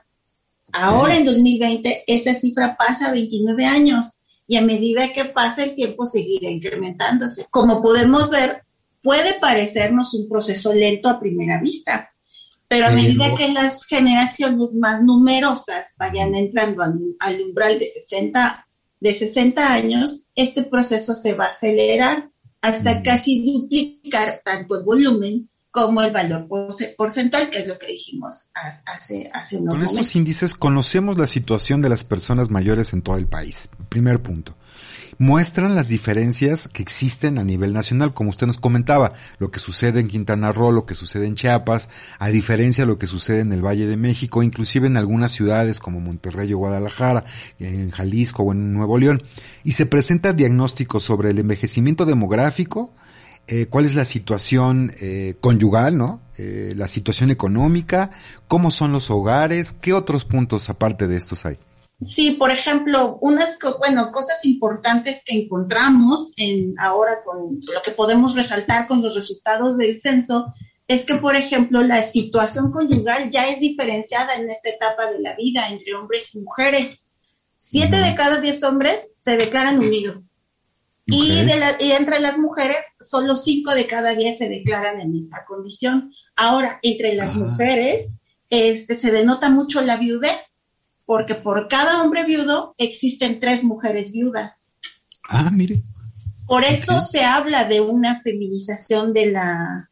Ahora, 0.72 1.16
en 1.16 1.24
2020, 1.24 2.04
esa 2.06 2.32
cifra 2.32 2.76
pasa 2.76 3.08
a 3.08 3.12
29 3.12 3.64
años 3.64 4.20
y 4.46 4.56
a 4.56 4.62
medida 4.62 5.12
que 5.12 5.24
pasa 5.24 5.64
el 5.64 5.74
tiempo 5.74 6.04
seguirá 6.04 6.48
incrementándose. 6.48 7.46
Como 7.50 7.82
podemos 7.82 8.30
ver, 8.30 8.62
puede 9.06 9.38
parecernos 9.38 10.14
un 10.14 10.28
proceso 10.28 10.74
lento 10.74 11.08
a 11.08 11.20
primera 11.20 11.60
vista, 11.60 12.10
pero 12.66 12.88
a 12.88 12.90
medida 12.90 13.36
que 13.36 13.52
las 13.52 13.84
generaciones 13.84 14.74
más 14.74 15.00
numerosas 15.00 15.94
vayan 15.96 16.34
entrando 16.34 16.82
al, 16.82 17.40
umbral 17.40 17.78
de 17.78 17.86
60, 17.86 18.66
de 18.98 19.14
60 19.14 19.72
años, 19.72 20.26
este 20.34 20.64
proceso 20.64 21.14
se 21.14 21.34
va 21.34 21.44
a 21.44 21.50
acelerar 21.50 22.30
hasta 22.60 23.04
casi 23.04 23.44
duplicar 23.44 24.42
tanto 24.44 24.74
el 24.74 24.82
volumen 24.82 25.48
como 25.70 26.02
el 26.02 26.12
valor 26.12 26.48
porcentual, 26.96 27.48
que 27.48 27.60
es 27.60 27.68
lo 27.68 27.78
que 27.78 27.86
dijimos 27.86 28.48
hace, 28.86 29.30
hace 29.32 29.58
unos 29.58 29.72
Con 29.72 29.84
estos 29.84 30.16
índices 30.16 30.54
conocemos 30.54 31.16
la 31.16 31.28
situación 31.28 31.80
de 31.80 31.90
las 31.90 32.02
personas 32.02 32.50
mayores 32.50 32.92
en 32.92 33.02
todo 33.02 33.18
el 33.18 33.28
país. 33.28 33.68
Primer 33.88 34.20
punto 34.20 34.56
muestran 35.18 35.74
las 35.74 35.88
diferencias 35.88 36.68
que 36.68 36.82
existen 36.82 37.38
a 37.38 37.44
nivel 37.44 37.72
nacional, 37.72 38.12
como 38.12 38.30
usted 38.30 38.46
nos 38.46 38.58
comentaba, 38.58 39.12
lo 39.38 39.50
que 39.50 39.60
sucede 39.60 40.00
en 40.00 40.08
Quintana 40.08 40.52
Roo, 40.52 40.72
lo 40.72 40.86
que 40.86 40.94
sucede 40.94 41.26
en 41.26 41.34
Chiapas, 41.34 41.88
a 42.18 42.28
diferencia 42.28 42.84
de 42.84 42.88
lo 42.88 42.98
que 42.98 43.06
sucede 43.06 43.40
en 43.40 43.52
el 43.52 43.64
Valle 43.64 43.86
de 43.86 43.96
México, 43.96 44.42
inclusive 44.42 44.86
en 44.86 44.96
algunas 44.96 45.32
ciudades 45.32 45.80
como 45.80 46.00
Monterrey 46.00 46.52
o 46.52 46.58
Guadalajara, 46.58 47.24
en 47.58 47.90
Jalisco 47.90 48.42
o 48.42 48.52
en 48.52 48.72
Nuevo 48.72 48.98
León, 48.98 49.22
y 49.64 49.72
se 49.72 49.86
presenta 49.86 50.32
diagnósticos 50.32 51.02
sobre 51.02 51.30
el 51.30 51.38
envejecimiento 51.38 52.04
demográfico, 52.04 52.92
eh, 53.48 53.66
cuál 53.66 53.84
es 53.84 53.94
la 53.94 54.04
situación 54.04 54.92
eh, 55.00 55.36
conyugal, 55.40 55.96
¿no? 55.96 56.20
Eh, 56.36 56.74
la 56.76 56.88
situación 56.88 57.30
económica, 57.30 58.10
cómo 58.48 58.72
son 58.72 58.90
los 58.90 59.08
hogares, 59.10 59.72
qué 59.72 59.92
otros 59.92 60.24
puntos 60.24 60.68
aparte 60.68 61.06
de 61.06 61.16
estos 61.16 61.46
hay. 61.46 61.56
Sí, 62.04 62.32
por 62.32 62.50
ejemplo, 62.50 63.18
unas 63.22 63.58
bueno, 63.78 64.12
cosas 64.12 64.44
importantes 64.44 65.22
que 65.24 65.40
encontramos 65.40 66.34
en 66.36 66.74
ahora 66.78 67.22
con 67.24 67.60
lo 67.60 67.82
que 67.82 67.92
podemos 67.92 68.34
resaltar 68.34 68.86
con 68.86 69.00
los 69.00 69.14
resultados 69.14 69.78
del 69.78 69.98
censo 70.00 70.52
es 70.88 71.04
que, 71.04 71.16
por 71.16 71.36
ejemplo, 71.36 71.82
la 71.82 72.02
situación 72.02 72.70
conyugal 72.70 73.30
ya 73.30 73.48
es 73.48 73.60
diferenciada 73.60 74.36
en 74.36 74.50
esta 74.50 74.68
etapa 74.68 75.10
de 75.10 75.20
la 75.20 75.34
vida 75.34 75.68
entre 75.68 75.94
hombres 75.94 76.34
y 76.34 76.42
mujeres. 76.42 77.08
Siete 77.58 77.96
de 77.96 78.14
cada 78.14 78.40
diez 78.40 78.62
hombres 78.62 79.14
se 79.18 79.36
declaran 79.36 79.78
unidos. 79.78 80.22
Y, 81.06 81.44
de 81.44 81.76
y 81.80 81.92
entre 81.92 82.20
las 82.20 82.36
mujeres, 82.36 82.78
solo 83.00 83.36
cinco 83.36 83.74
de 83.74 83.86
cada 83.86 84.14
diez 84.14 84.38
se 84.38 84.48
declaran 84.48 85.00
en 85.00 85.16
esta 85.16 85.44
condición. 85.46 86.12
Ahora, 86.36 86.78
entre 86.82 87.14
las 87.14 87.34
mujeres, 87.34 88.10
este, 88.50 88.94
se 88.94 89.10
denota 89.10 89.48
mucho 89.48 89.82
la 89.82 89.96
viudez 89.96 90.55
porque 91.06 91.36
por 91.36 91.68
cada 91.68 92.02
hombre 92.02 92.24
viudo 92.24 92.74
existen 92.76 93.40
tres 93.40 93.64
mujeres 93.64 94.12
viudas. 94.12 94.52
Ah, 95.28 95.50
mire. 95.50 95.82
Por 96.46 96.64
eso 96.64 97.00
se 97.00 97.24
habla 97.24 97.64
de 97.64 97.80
una 97.80 98.20
feminización 98.22 99.12
de 99.12 99.30
la, 99.30 99.90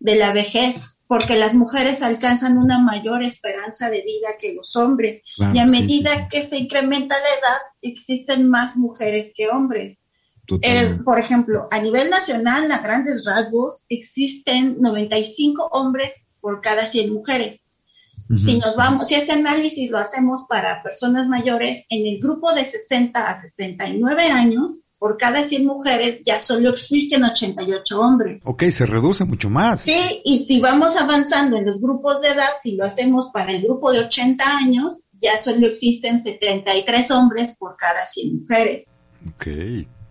de 0.00 0.16
la 0.16 0.32
vejez, 0.32 0.98
porque 1.06 1.36
las 1.36 1.54
mujeres 1.54 2.02
alcanzan 2.02 2.58
una 2.58 2.78
mayor 2.78 3.22
esperanza 3.22 3.88
de 3.88 4.02
vida 4.02 4.28
que 4.38 4.54
los 4.54 4.76
hombres. 4.76 5.22
y 5.54 5.58
a 5.58 5.66
medida 5.66 6.28
que 6.28 6.42
se 6.42 6.58
incrementa 6.58 7.14
la 7.14 7.28
edad, 7.40 7.58
existen 7.82 8.48
más 8.48 8.76
mujeres 8.76 9.32
que 9.34 9.48
hombres. 9.48 10.02
por 11.04 11.18
ejemplo, 11.18 11.68
a 11.70 11.80
nivel 11.80 12.10
nacional, 12.10 12.70
a 12.70 12.78
grandes 12.78 13.24
rasgos, 13.24 13.86
existen 13.88 14.76
95 14.80 15.68
hombres 15.72 16.32
por 16.40 16.60
cada 16.60 16.84
100 16.84 17.12
mujeres. 17.12 17.61
Si 18.38 18.58
nos 18.58 18.76
vamos, 18.76 19.08
si 19.08 19.14
este 19.14 19.32
análisis 19.32 19.90
lo 19.90 19.98
hacemos 19.98 20.46
para 20.48 20.82
personas 20.82 21.28
mayores, 21.28 21.84
en 21.90 22.06
el 22.06 22.20
grupo 22.20 22.52
de 22.54 22.64
60 22.64 23.20
a 23.20 23.42
69 23.42 24.22
años, 24.30 24.82
por 25.02 25.18
cada 25.18 25.42
100 25.42 25.66
mujeres 25.66 26.20
ya 26.24 26.38
solo 26.38 26.70
existen 26.70 27.24
88 27.24 28.00
hombres. 28.00 28.42
Ok, 28.44 28.62
se 28.70 28.86
reduce 28.86 29.24
mucho 29.24 29.50
más. 29.50 29.80
Sí, 29.80 30.22
y 30.24 30.38
si 30.38 30.60
vamos 30.60 30.94
avanzando 30.94 31.56
en 31.56 31.66
los 31.66 31.80
grupos 31.80 32.22
de 32.22 32.28
edad, 32.28 32.50
si 32.62 32.76
lo 32.76 32.84
hacemos 32.84 33.30
para 33.32 33.50
el 33.50 33.62
grupo 33.62 33.90
de 33.90 33.98
80 33.98 34.44
años, 34.44 35.08
ya 35.20 35.36
solo 35.38 35.66
existen 35.66 36.20
73 36.20 37.10
hombres 37.10 37.56
por 37.58 37.76
cada 37.76 38.06
100 38.06 38.42
mujeres. 38.42 38.98
Ok, 39.34 39.48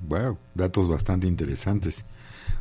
wow, 0.01 0.37
datos 0.53 0.89
bastante 0.89 1.25
interesantes. 1.25 2.03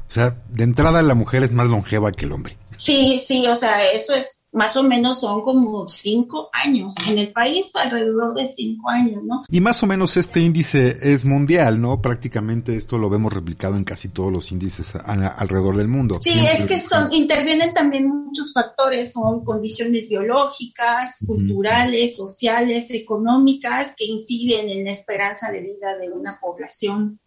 O 0.09 0.12
sea, 0.12 0.40
de 0.49 0.62
entrada 0.62 1.02
la 1.02 1.14
mujer 1.14 1.43
es 1.43 1.50
más 1.50 1.69
longeva 1.69 2.12
que 2.12 2.26
el 2.26 2.33
hombre. 2.33 2.57
Sí, 2.81 3.19
sí, 3.19 3.47
o 3.47 3.57
sea, 3.57 3.91
eso 3.93 4.15
es 4.15 4.41
más 4.53 4.77
o 4.77 4.83
menos 4.83 5.21
son 5.21 5.43
como 5.43 5.87
cinco 5.87 6.49
años. 6.53 6.95
En 7.07 7.19
el 7.19 7.33
país 7.33 7.73
alrededor 7.77 8.35
de 8.35 8.49
cinco 8.49 8.89
años, 8.89 9.23
¿no? 9.23 9.45
Y 9.49 9.61
más 9.61 9.83
o 9.83 9.87
menos 9.87 10.17
este 10.17 10.41
índice 10.41 10.97
es 11.03 11.25
mundial, 11.25 11.81
¿no? 11.81 12.01
Prácticamente 12.01 12.75
esto 12.75 12.99
lo 12.99 13.11
vemos 13.11 13.33
replicado 13.33 13.77
en 13.77 13.85
casi 13.85 14.09
todos 14.09 14.33
los 14.33 14.51
índices 14.51 14.95
alrededor 14.97 15.77
del 15.77 15.89
mundo. 15.89 16.19
Sí, 16.23 16.41
es 16.45 16.67
que 16.67 16.81
son, 16.81 17.13
intervienen 17.13 17.75
también 17.75 18.09
muchos 18.09 18.53
factores, 18.53 19.13
son 19.13 19.45
condiciones 19.45 20.09
biológicas, 20.09 21.25
culturales, 21.27 22.17
sociales, 22.17 22.91
económicas, 22.91 23.95
que 23.97 24.07
inciden 24.07 24.71
en 24.71 24.85
la 24.85 24.93
esperanza 24.93 25.51
de 25.53 25.63
vida 25.63 25.99
de 25.99 26.11
una 26.11 26.41
población 26.41 27.21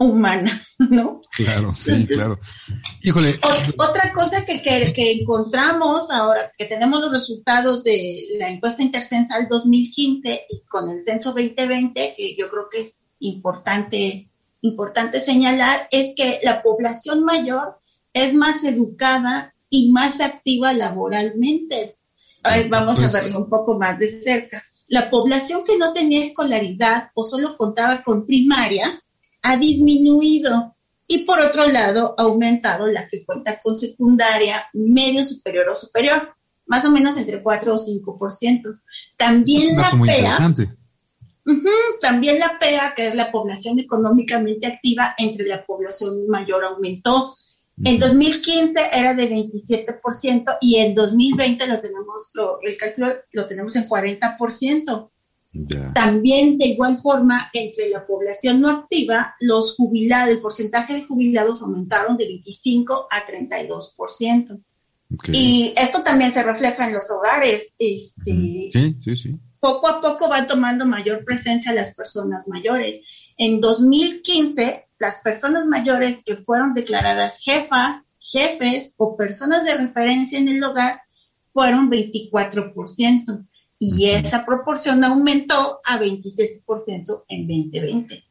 humana, 0.00 0.62
¿no? 0.78 1.20
Claro, 1.32 1.74
sí, 1.76 2.06
claro. 2.06 2.40
Híjole. 3.02 3.38
otra 3.76 4.12
cosa 4.14 4.46
que, 4.46 4.62
que, 4.62 5.12
encontramos 5.12 6.10
ahora 6.10 6.50
que 6.56 6.64
tenemos 6.64 7.00
los 7.00 7.12
resultados 7.12 7.84
de 7.84 8.28
la 8.38 8.48
encuesta 8.48 8.82
intercensal 8.82 9.46
2015 9.48 10.46
y 10.48 10.62
con 10.62 10.90
el 10.90 11.04
censo 11.04 11.30
2020, 11.30 12.14
que 12.16 12.34
yo 12.34 12.48
creo 12.48 12.68
que 12.70 12.80
es 12.80 13.10
importante, 13.20 14.30
importante 14.62 15.20
señalar, 15.20 15.86
es 15.90 16.14
que 16.16 16.40
la 16.42 16.62
población 16.62 17.22
mayor 17.24 17.78
es 18.14 18.32
más 18.32 18.64
educada 18.64 19.54
y 19.68 19.92
más 19.92 20.22
activa 20.22 20.72
laboralmente. 20.72 21.98
vamos 22.70 22.98
a 22.98 23.10
pues 23.10 23.12
verlo 23.12 23.40
un 23.40 23.50
poco 23.50 23.78
más 23.78 23.98
de 23.98 24.08
cerca. 24.08 24.62
La 24.88 25.10
población 25.10 25.60
que 25.64 25.76
no 25.76 25.92
tenía 25.92 26.24
escolaridad 26.24 27.10
o 27.14 27.22
solo 27.22 27.56
contaba 27.58 28.02
con 28.02 28.26
primaria, 28.26 29.00
ha 29.42 29.56
disminuido 29.56 30.76
y 31.06 31.24
por 31.24 31.40
otro 31.40 31.66
lado 31.66 32.14
ha 32.16 32.22
aumentado 32.22 32.86
la 32.86 33.08
que 33.08 33.24
cuenta 33.24 33.58
con 33.60 33.74
secundaria, 33.74 34.66
medio 34.72 35.24
superior 35.24 35.68
o 35.68 35.76
superior, 35.76 36.36
más 36.66 36.84
o 36.84 36.90
menos 36.92 37.16
entre 37.16 37.42
4 37.42 37.74
o 37.74 37.76
5%. 37.76 38.80
También 39.16 39.76
la 39.76 39.90
PEA, 39.90 40.38
también 42.00 42.38
la 42.38 42.58
PEA, 42.58 42.94
que 42.94 43.08
es 43.08 43.14
la 43.14 43.32
población 43.32 43.78
económicamente 43.80 44.66
activa 44.68 45.14
entre 45.18 45.46
la 45.46 45.64
población 45.64 46.28
mayor, 46.28 46.64
aumentó. 46.64 47.36
En 47.82 47.98
2015 47.98 48.90
era 48.92 49.14
de 49.14 49.28
27% 49.30 50.58
y 50.60 50.76
en 50.76 50.94
2020 50.94 51.66
lo 51.66 51.80
tenemos, 51.80 52.30
el 52.62 52.76
cálculo 52.76 53.14
lo 53.32 53.48
tenemos 53.48 53.74
en 53.74 53.88
40%. 53.88 55.10
También 55.94 56.58
de 56.58 56.66
igual 56.66 56.98
forma, 56.98 57.50
entre 57.52 57.88
la 57.88 58.06
población 58.06 58.60
no 58.60 58.70
activa, 58.70 59.34
los 59.40 59.74
jubilados, 59.74 60.30
el 60.30 60.40
porcentaje 60.40 60.94
de 60.94 61.04
jubilados 61.04 61.60
aumentaron 61.62 62.16
de 62.16 62.26
25 62.26 63.08
a 63.10 63.26
32%. 63.26 64.60
Y 65.32 65.74
esto 65.76 66.02
también 66.02 66.30
se 66.30 66.44
refleja 66.44 66.86
en 66.86 66.94
los 66.94 67.10
hogares. 67.10 67.74
Este, 67.80 68.70
sí, 68.72 68.96
sí, 69.02 69.16
sí. 69.16 69.38
Poco 69.58 69.88
a 69.88 70.00
poco 70.00 70.28
van 70.28 70.46
tomando 70.46 70.86
mayor 70.86 71.24
presencia 71.24 71.72
las 71.72 71.94
personas 71.96 72.46
mayores. 72.46 73.00
En 73.36 73.60
2015, 73.60 74.86
las 74.98 75.16
personas 75.16 75.66
mayores 75.66 76.22
que 76.24 76.36
fueron 76.36 76.74
declaradas 76.74 77.40
jefas, 77.42 78.10
jefes 78.20 78.94
o 78.98 79.16
personas 79.16 79.64
de 79.64 79.74
referencia 79.74 80.38
en 80.38 80.48
el 80.48 80.62
hogar 80.62 81.02
fueron 81.48 81.90
24% 81.90 83.46
y 83.82 84.10
esa 84.10 84.44
proporción 84.44 85.02
aumentó 85.02 85.80
a 85.82 85.98
27% 85.98 87.24
en 87.28 87.48
2020. 87.48 88.22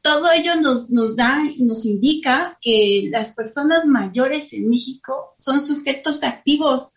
Todo 0.00 0.30
ello 0.30 0.54
nos, 0.54 0.90
nos 0.90 1.16
da 1.16 1.40
y 1.44 1.64
nos 1.64 1.84
indica 1.84 2.56
que 2.62 3.08
las 3.10 3.30
personas 3.30 3.84
mayores 3.84 4.52
en 4.52 4.70
México 4.70 5.34
son 5.36 5.60
sujetos 5.60 6.22
activos 6.22 6.92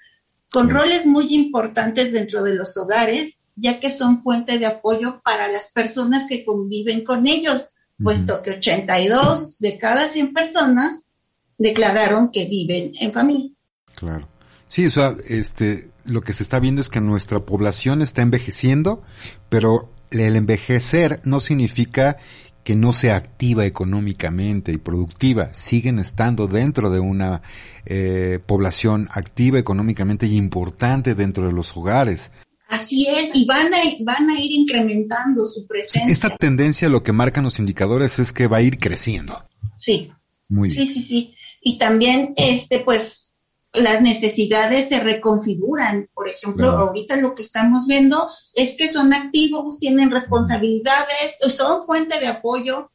con 0.51 0.69
roles 0.69 1.07
muy 1.07 1.33
importantes 1.33 2.11
dentro 2.11 2.43
de 2.43 2.53
los 2.53 2.77
hogares, 2.77 3.41
ya 3.55 3.79
que 3.79 3.89
son 3.89 4.21
fuente 4.21 4.59
de 4.59 4.67
apoyo 4.67 5.19
para 5.23 5.51
las 5.51 5.71
personas 5.71 6.27
que 6.29 6.45
conviven 6.45 7.03
con 7.03 7.25
ellos, 7.25 7.71
puesto 8.01 8.43
que 8.43 8.51
82 8.51 9.57
de 9.57 9.79
cada 9.79 10.07
100 10.07 10.31
personas 10.31 11.11
declararon 11.57 12.29
que 12.29 12.45
viven 12.45 12.91
en 12.99 13.11
familia. 13.11 13.51
Claro. 13.95 14.27
Sí, 14.69 14.85
o 14.85 14.91
sea, 14.91 15.13
este, 15.27 15.89
lo 16.05 16.21
que 16.21 16.31
se 16.31 16.43
está 16.43 16.59
viendo 16.59 16.79
es 16.79 16.89
que 16.89 17.01
nuestra 17.01 17.39
población 17.39 18.01
está 18.01 18.21
envejeciendo, 18.21 19.01
pero 19.49 19.91
el 20.11 20.35
envejecer 20.35 21.21
no 21.25 21.39
significa 21.39 22.17
que 22.63 22.75
no 22.75 22.93
sea 22.93 23.15
activa 23.15 23.65
económicamente 23.65 24.71
y 24.71 24.77
productiva, 24.77 25.53
siguen 25.55 25.97
estando 25.97 26.45
dentro 26.45 26.91
de 26.91 26.99
una 26.99 27.41
eh, 27.85 28.39
población 28.45 29.09
activa 29.11 29.57
económicamente 29.57 30.27
y 30.27 30.35
importante 30.35 31.15
dentro 31.15 31.47
de 31.47 31.53
los 31.53 31.75
hogares. 31.75 32.31
Así 32.67 33.07
es, 33.07 33.31
y 33.33 33.45
van 33.45 33.73
a, 33.73 33.77
van 34.03 34.29
a 34.29 34.39
ir 34.39 34.51
incrementando 34.51 35.47
su 35.47 35.65
presencia. 35.65 36.11
esta 36.11 36.37
tendencia 36.37 36.89
lo 36.89 37.01
que 37.01 37.11
marcan 37.11 37.43
los 37.43 37.57
indicadores 37.57 38.19
es 38.19 38.31
que 38.31 38.45
va 38.45 38.57
a 38.57 38.61
ir 38.61 38.77
creciendo. 38.77 39.47
Sí. 39.73 40.11
Muy 40.47 40.69
bien. 40.69 40.85
Sí, 40.85 40.93
sí, 40.93 41.03
sí. 41.03 41.33
Y 41.61 41.79
también, 41.79 42.35
este, 42.37 42.81
pues, 42.81 43.28
las 43.73 44.01
necesidades 44.01 44.89
se 44.89 44.99
reconfiguran. 44.99 46.09
Por 46.13 46.29
ejemplo, 46.29 46.69
ahorita 46.69 47.17
lo 47.17 47.35
que 47.35 47.43
estamos 47.43 47.87
viendo 47.87 48.27
es 48.53 48.75
que 48.75 48.87
son 48.87 49.13
activos, 49.13 49.79
tienen 49.79 50.11
responsabilidades, 50.11 51.37
son 51.47 51.85
fuente 51.85 52.19
de 52.19 52.27
apoyo, 52.27 52.89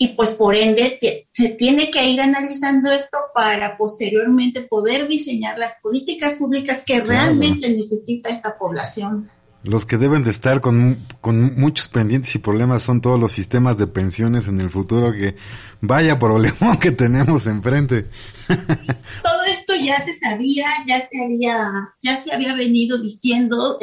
y 0.00 0.08
pues 0.08 0.30
por 0.30 0.54
ende 0.54 0.98
se 1.32 1.48
tiene 1.50 1.90
que 1.90 2.08
ir 2.08 2.20
analizando 2.20 2.92
esto 2.92 3.18
para 3.34 3.76
posteriormente 3.76 4.62
poder 4.62 5.08
diseñar 5.08 5.58
las 5.58 5.74
políticas 5.82 6.34
públicas 6.34 6.84
que 6.86 7.00
realmente 7.00 7.68
necesita 7.68 8.28
esta 8.28 8.56
población. 8.56 9.28
Los 9.64 9.86
que 9.86 9.98
deben 9.98 10.24
de 10.24 10.30
estar 10.30 10.60
con, 10.60 11.04
con, 11.20 11.56
muchos 11.56 11.88
pendientes 11.88 12.34
y 12.34 12.38
problemas 12.38 12.82
son 12.82 13.00
todos 13.00 13.18
los 13.18 13.32
sistemas 13.32 13.76
de 13.76 13.86
pensiones 13.86 14.46
en 14.46 14.60
el 14.60 14.70
futuro 14.70 15.12
que 15.12 15.36
vaya 15.80 16.18
problema 16.18 16.78
que 16.80 16.92
tenemos 16.92 17.46
enfrente. 17.46 18.06
Todo 18.48 19.44
esto 19.48 19.74
ya 19.74 20.00
se 20.00 20.12
sabía, 20.12 20.68
ya 20.86 21.00
se 21.00 21.24
había, 21.24 21.94
ya 22.00 22.16
se 22.16 22.34
había 22.34 22.54
venido 22.54 22.98
diciendo 22.98 23.78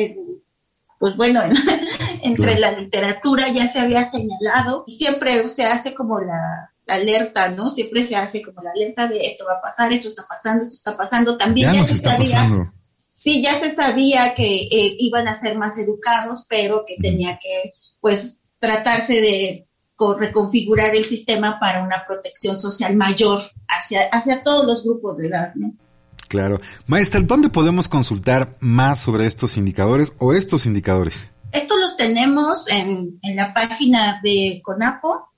pues 0.98 1.16
bueno, 1.18 1.42
entre 2.24 2.60
la 2.60 2.72
literatura 2.72 3.50
ya 3.50 3.68
se 3.68 3.80
había 3.80 4.04
señalado 4.04 4.86
y 4.88 4.98
siempre 4.98 5.48
se 5.48 5.66
hace 5.66 5.94
como 5.94 6.20
la, 6.20 6.72
alerta, 6.88 7.50
¿no? 7.50 7.70
Siempre 7.70 8.06
se 8.06 8.16
hace 8.16 8.42
como 8.42 8.62
la 8.62 8.72
alerta 8.72 9.08
de 9.08 9.26
esto 9.26 9.46
va 9.46 9.56
a 9.56 9.62
pasar, 9.62 9.92
esto 9.92 10.08
está 10.08 10.26
pasando, 10.28 10.64
esto 10.64 10.76
está 10.76 10.98
pasando. 10.98 11.38
También 11.38 11.74
ya, 11.74 11.86
se 11.86 11.96
está 11.96 12.16
pasando. 12.16 12.72
Sí, 13.26 13.42
ya 13.42 13.56
se 13.56 13.72
sabía 13.72 14.36
que 14.36 14.68
eh, 14.72 14.98
iban 15.00 15.28
a 15.28 15.34
ser 15.34 15.58
más 15.58 15.80
educados, 15.80 16.46
pero 16.48 16.86
que 16.86 16.96
tenía 17.02 17.40
que, 17.42 17.74
pues, 18.00 18.44
tratarse 18.60 19.20
de 19.20 19.68
reconfigurar 20.20 20.96
el 20.96 21.06
sistema 21.06 21.60
para 21.60 21.82
una 21.82 22.06
protección 22.06 22.60
social 22.60 22.96
mayor 22.96 23.42
hacia, 23.68 24.04
hacia 24.12 24.44
todos 24.44 24.68
los 24.68 24.84
grupos 24.84 25.18
de 25.18 25.30
edad, 25.30 25.56
¿no? 25.56 25.74
Claro. 26.28 26.62
Maestra, 26.86 27.20
¿dónde 27.22 27.50
podemos 27.50 27.88
consultar 27.88 28.58
más 28.60 29.00
sobre 29.00 29.26
estos 29.26 29.58
indicadores 29.58 30.14
o 30.20 30.34
estos 30.34 30.68
indicadores? 30.68 31.32
Estos 31.52 31.80
los 31.80 31.98
tenemos 31.98 32.66
en, 32.68 33.20
la 33.24 33.56
página 33.56 34.20
de 34.22 34.62
CONAPO, 34.64 35.32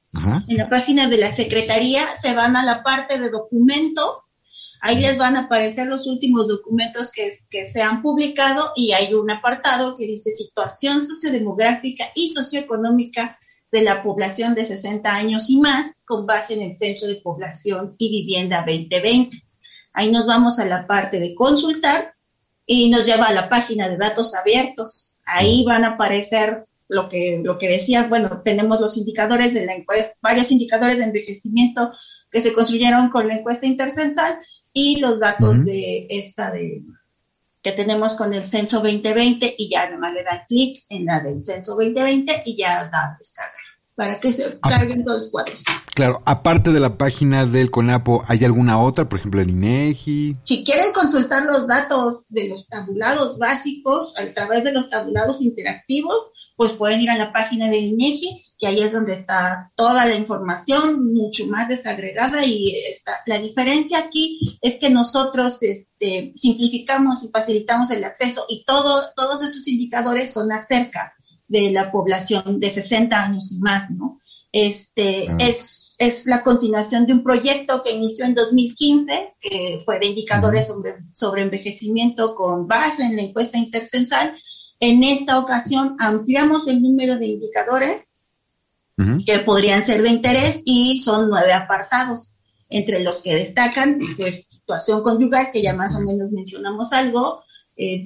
en 0.50 0.58
la 0.58 0.68
página 0.68 1.08
de 1.08 1.20
la 1.20 1.32
Secretaría, 1.32 2.04
se 2.22 2.34
van 2.34 2.58
a 2.58 2.66
la 2.66 2.84
parte 2.84 3.18
de 3.18 3.30
documentos, 3.30 4.27
ahí 4.88 5.02
les 5.02 5.18
van 5.18 5.36
a 5.36 5.42
aparecer 5.42 5.88
los 5.88 6.08
últimos 6.08 6.48
documentos 6.48 7.12
que, 7.12 7.66
se 7.66 7.82
han 7.82 8.02
publicado 8.02 8.72
y 8.74 8.94
hay 8.94 9.14
un 9.14 9.30
apartado 9.30 9.94
que 9.96 10.06
dice 10.06 10.32
situación 10.32 11.06
sociodemográfica 11.06 12.06
y 12.16 12.30
socioeconómica 12.30 13.38
de 13.70 13.82
la 13.82 14.02
población 14.02 14.56
de 14.56 14.64
60 14.64 15.14
años 15.14 15.50
y 15.50 15.60
más 15.60 16.04
con 16.06 16.26
base 16.26 16.54
en 16.54 16.62
el 16.62 16.78
Censo 16.78 17.06
de 17.06 17.16
Población 17.16 17.96
y 17.98 18.10
Vivienda 18.10 18.64
2020. 18.66 19.44
Ahí 19.92 20.10
nos 20.10 20.26
vamos 20.26 20.58
a 20.58 20.66
la 20.66 20.88
parte 20.88 21.20
de 21.20 21.36
consultar 21.36 22.14
y 22.66 22.90
nos 22.90 23.06
lleva 23.06 23.26
a 23.26 23.34
la 23.34 23.50
página 23.50 23.90
de 23.90 23.98
datos 23.98 24.34
abiertos. 24.36 25.18
Ahí 25.26 25.66
van 25.66 25.84
a 25.84 25.96
aparecer 25.96 26.66
lo 26.88 27.10
que, 27.10 27.42
lo 27.44 27.58
que 27.58 27.68
decía, 27.68 28.08
bueno, 28.08 28.42
tenemos 28.46 28.80
los 28.80 28.96
indicadores 28.96 29.54
de 29.54 29.66
la 29.66 29.74
encuesta, 29.74 30.16
varios 30.22 30.50
indicadores 30.50 31.00
de 31.00 31.06
envejecimiento 31.06 31.92
que 32.32 32.42
se 32.42 32.54
construyeron 32.54 33.10
con 33.10 33.28
la 33.28 33.36
encuesta 33.36 33.66
intercensal 33.66 34.40
y 34.80 35.00
los 35.00 35.20
datos 35.20 35.66
de 35.66 36.06
esta 36.08 36.52
de 36.52 36.84
que 37.64 37.72
tenemos 37.72 38.14
con 38.14 38.32
el 38.36 38.46
censo 38.46 38.78
2020 38.78 39.56
y 39.58 39.72
ya 39.72 39.90
nomás 39.90 40.14
le 40.14 40.24
dan 40.24 40.46
clic 40.48 40.86
en 40.90 41.06
la 41.06 41.20
del 41.20 41.44
censo 41.44 41.72
2020 41.72 42.44
y 42.46 42.58
ya 42.58 42.88
da 42.88 43.16
descarga 43.18 43.67
para 43.98 44.20
que 44.20 44.32
se 44.32 44.60
ah. 44.62 44.70
carguen 44.70 45.04
todos 45.04 45.24
los 45.24 45.32
cuadros. 45.32 45.64
Claro, 45.96 46.22
aparte 46.26 46.72
de 46.72 46.80
la 46.80 46.98
página 46.98 47.48
del 47.48 47.72
CONAPO, 47.72 48.24
¿hay 48.28 48.46
alguna 48.46 48.80
otra? 48.80 49.10
Por 49.10 49.18
ejemplo, 49.18 49.42
el 49.42 49.50
INEGI. 49.50 50.38
Si 50.44 50.64
quieren 50.64 50.94
consultar 50.94 51.44
los 51.46 51.66
datos 51.66 52.26
de 52.30 52.48
los 52.48 52.68
tabulados 52.68 53.40
básicos 53.40 54.14
a 54.16 54.32
través 54.36 54.64
de 54.64 54.74
los 54.74 54.92
tabulados 54.92 55.42
interactivos, 55.42 56.32
pues 56.56 56.74
pueden 56.74 57.02
ir 57.02 57.10
a 57.10 57.18
la 57.18 57.34
página 57.34 57.72
del 57.72 57.86
INEGI, 57.86 58.46
que 58.60 58.68
ahí 58.68 58.82
es 58.82 58.94
donde 58.94 59.14
está 59.14 59.72
toda 59.76 60.06
la 60.06 60.14
información, 60.14 61.12
mucho 61.12 61.48
más 61.48 61.68
desagregada 61.68 62.46
y 62.46 62.76
está. 62.92 63.22
la 63.26 63.40
diferencia 63.40 63.98
aquí 63.98 64.60
es 64.62 64.78
que 64.78 64.92
nosotros 64.92 65.64
este, 65.64 66.34
simplificamos 66.36 67.24
y 67.24 67.30
facilitamos 67.30 67.90
el 67.90 68.04
acceso 68.04 68.46
y 68.50 68.64
todo, 68.66 69.04
todos 69.16 69.44
estos 69.44 69.68
indicadores 69.68 70.32
son 70.32 70.52
acerca 70.52 71.17
de 71.48 71.72
la 71.72 71.92
población 71.92 72.60
de 72.60 72.70
60 72.70 73.24
años 73.24 73.52
y 73.52 73.60
más, 73.60 73.90
¿no? 73.90 74.20
Este, 74.52 75.28
ah. 75.30 75.38
es, 75.40 75.96
es 75.98 76.26
la 76.26 76.44
continuación 76.44 77.06
de 77.06 77.14
un 77.14 77.24
proyecto 77.24 77.84
que 77.84 77.94
inició 77.94 78.26
en 78.26 78.36
2015, 78.36 79.36
que 79.40 79.82
fue 79.84 80.00
de 80.00 80.08
indicadores 80.08 80.68
sobre, 80.68 80.96
sobre 81.14 81.42
envejecimiento 81.42 82.36
con 82.36 82.68
base 82.68 83.04
en 83.04 83.16
la 83.16 83.24
encuesta 83.24 83.58
intercensal. 83.58 84.38
En 84.80 85.04
esta 85.04 85.40
ocasión 85.40 85.96
ampliamos 86.00 86.68
el 86.68 86.82
número 86.82 87.18
de 87.18 87.28
indicadores 87.28 88.16
que 89.26 89.40
podrían 89.40 89.84
ser 89.84 90.02
de 90.02 90.10
interés 90.10 90.62
y 90.66 90.98
son 91.00 91.30
nueve 91.30 91.54
apartados, 91.54 92.38
entre 92.68 93.04
los 93.04 93.20
que 93.22 93.36
destacan 93.36 94.00
pues, 94.18 94.48
situación 94.48 95.04
conyugal, 95.04 95.52
que 95.54 95.62
ya 95.62 95.74
más 95.76 95.96
o 95.96 96.02
menos 96.02 96.32
mencionamos 96.32 96.94
algo, 96.94 97.44
eh, 97.76 98.02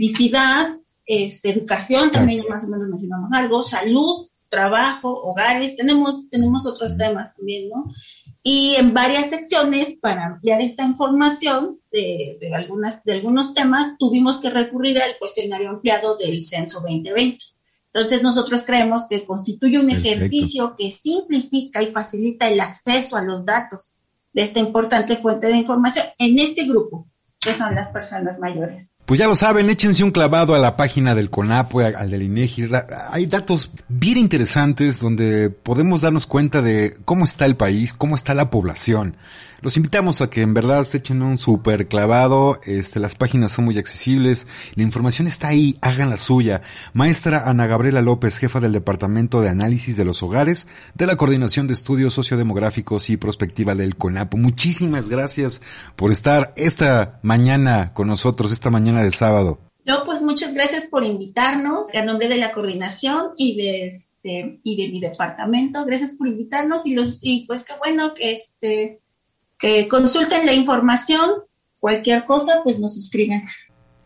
este, 1.12 1.50
educación, 1.50 2.10
también 2.10 2.46
más 2.50 2.64
o 2.64 2.70
menos 2.70 2.88
mencionamos 2.88 3.34
algo, 3.34 3.62
salud, 3.62 4.28
trabajo, 4.48 5.10
hogares, 5.10 5.76
tenemos, 5.76 6.30
tenemos 6.30 6.66
otros 6.66 6.98
temas 6.98 7.36
también, 7.36 7.68
¿no? 7.68 7.94
Y 8.44 8.76
en 8.78 8.94
varias 8.94 9.30
secciones, 9.30 10.00
para 10.02 10.26
ampliar 10.26 10.62
esta 10.62 10.86
información 10.86 11.80
de, 11.92 12.38
de, 12.40 12.56
algunas, 12.56 13.04
de 13.04 13.12
algunos 13.12 13.54
temas, 13.54 13.98
tuvimos 14.00 14.40
que 14.40 14.50
recurrir 14.50 15.02
al 15.02 15.18
cuestionario 15.20 15.70
ampliado 15.70 16.16
del 16.16 16.42
Censo 16.42 16.80
2020. 16.80 17.44
Entonces 17.88 18.24
nosotros 18.24 18.64
creemos 18.64 19.06
que 19.10 19.26
constituye 19.26 19.78
un 19.78 19.90
ejercicio 19.90 20.78
que 20.78 20.92
simplifica 20.92 21.84
y 21.84 21.92
facilita 21.92 22.50
el 22.50 22.62
acceso 22.62 23.18
a 23.18 23.22
los 23.22 23.46
datos 23.46 23.98
de 24.32 24.44
esta 24.44 24.60
importante 24.60 25.18
fuente 25.18 25.48
de 25.48 25.58
información 25.58 26.06
en 26.18 26.40
este 26.40 26.66
grupo, 26.66 27.06
que 27.38 27.54
son 27.54 27.76
las 27.76 27.90
personas 27.90 28.40
mayores. 28.40 28.90
Pues 29.12 29.20
ya 29.20 29.28
lo 29.28 29.36
saben, 29.36 29.70
échense 29.70 30.06
un 30.06 30.12
clavado 30.12 30.56
a 30.56 30.58
la 30.58 30.78
página 30.78 31.14
del 31.14 31.30
CONAPO, 31.30 31.82
al 31.82 32.12
del 32.12 32.24
INEGI. 32.24 32.70
Hay 33.10 33.26
datos 33.26 33.72
bien 33.90 34.18
interesantes 34.18 35.02
donde 35.02 35.50
podemos 35.50 36.00
darnos 36.00 36.26
cuenta 36.26 36.62
de 36.62 36.96
cómo 37.04 37.26
está 37.26 37.46
el 37.46 37.58
país, 37.58 37.94
cómo 37.94 38.16
está 38.16 38.34
la 38.34 38.50
población. 38.50 39.18
Los 39.62 39.78
invitamos 39.78 40.22
a 40.22 40.30
que 40.32 40.42
en 40.42 40.56
verdad 40.56 40.86
se 40.86 40.98
echen 40.98 41.22
un 41.22 41.38
super 41.38 41.88
clavado, 41.88 42.60
este, 42.66 43.00
las 43.00 43.14
páginas 43.14 43.52
son 43.52 43.66
muy 43.66 43.78
accesibles, 43.78 44.48
la 44.74 44.82
información 44.82 45.28
está 45.28 45.50
ahí, 45.50 45.78
hagan 45.82 46.10
la 46.10 46.18
suya. 46.18 46.64
Maestra 46.94 47.48
Ana 47.48 47.68
Gabriela 47.68 48.02
López, 48.02 48.40
jefa 48.40 48.60
del 48.60 48.72
Departamento 48.72 49.40
de 49.40 49.50
Análisis 49.50 49.98
de 49.98 50.06
los 50.06 50.24
Hogares, 50.24 50.66
de 50.96 51.06
la 51.06 51.16
Coordinación 51.16 51.68
de 51.68 51.74
Estudios 51.74 52.16
Sociodemográficos 52.16 53.12
y 53.12 53.18
Prospectiva 53.18 53.76
del 53.76 53.98
CONAPO. 53.98 54.36
Muchísimas 54.36 55.10
gracias 55.10 55.62
por 55.96 56.12
estar 56.12 56.54
esta 56.56 57.20
mañana 57.22 57.94
con 57.94 58.08
nosotros, 58.08 58.52
esta 58.52 58.72
mañana 58.72 59.04
de 59.04 59.12
sábado. 59.12 59.60
No, 59.86 60.06
pues 60.06 60.24
muchas 60.24 60.56
gracias 60.56 60.86
por 60.86 61.04
invitarnos 61.04 61.94
a 61.94 62.04
nombre 62.04 62.30
de 62.30 62.38
la 62.38 62.52
coordinación 62.52 63.34
y 63.38 63.58
de 63.58 63.88
este 63.88 64.60
y 64.64 64.82
de 64.82 64.92
mi 64.92 65.00
departamento. 65.00 65.86
Gracias 65.86 66.14
por 66.14 66.28
invitarnos 66.28 66.88
y 66.88 66.96
los 66.96 67.20
y 67.22 67.46
pues 67.46 67.64
qué 67.64 67.74
bueno 67.80 68.16
que 68.16 68.34
este 68.34 69.02
que 69.62 69.88
consulten 69.88 70.46
la 70.46 70.54
información, 70.54 71.30
cualquier 71.80 72.26
cosa, 72.26 72.62
pues 72.64 72.80
nos 72.80 72.98
escriben. 72.98 73.44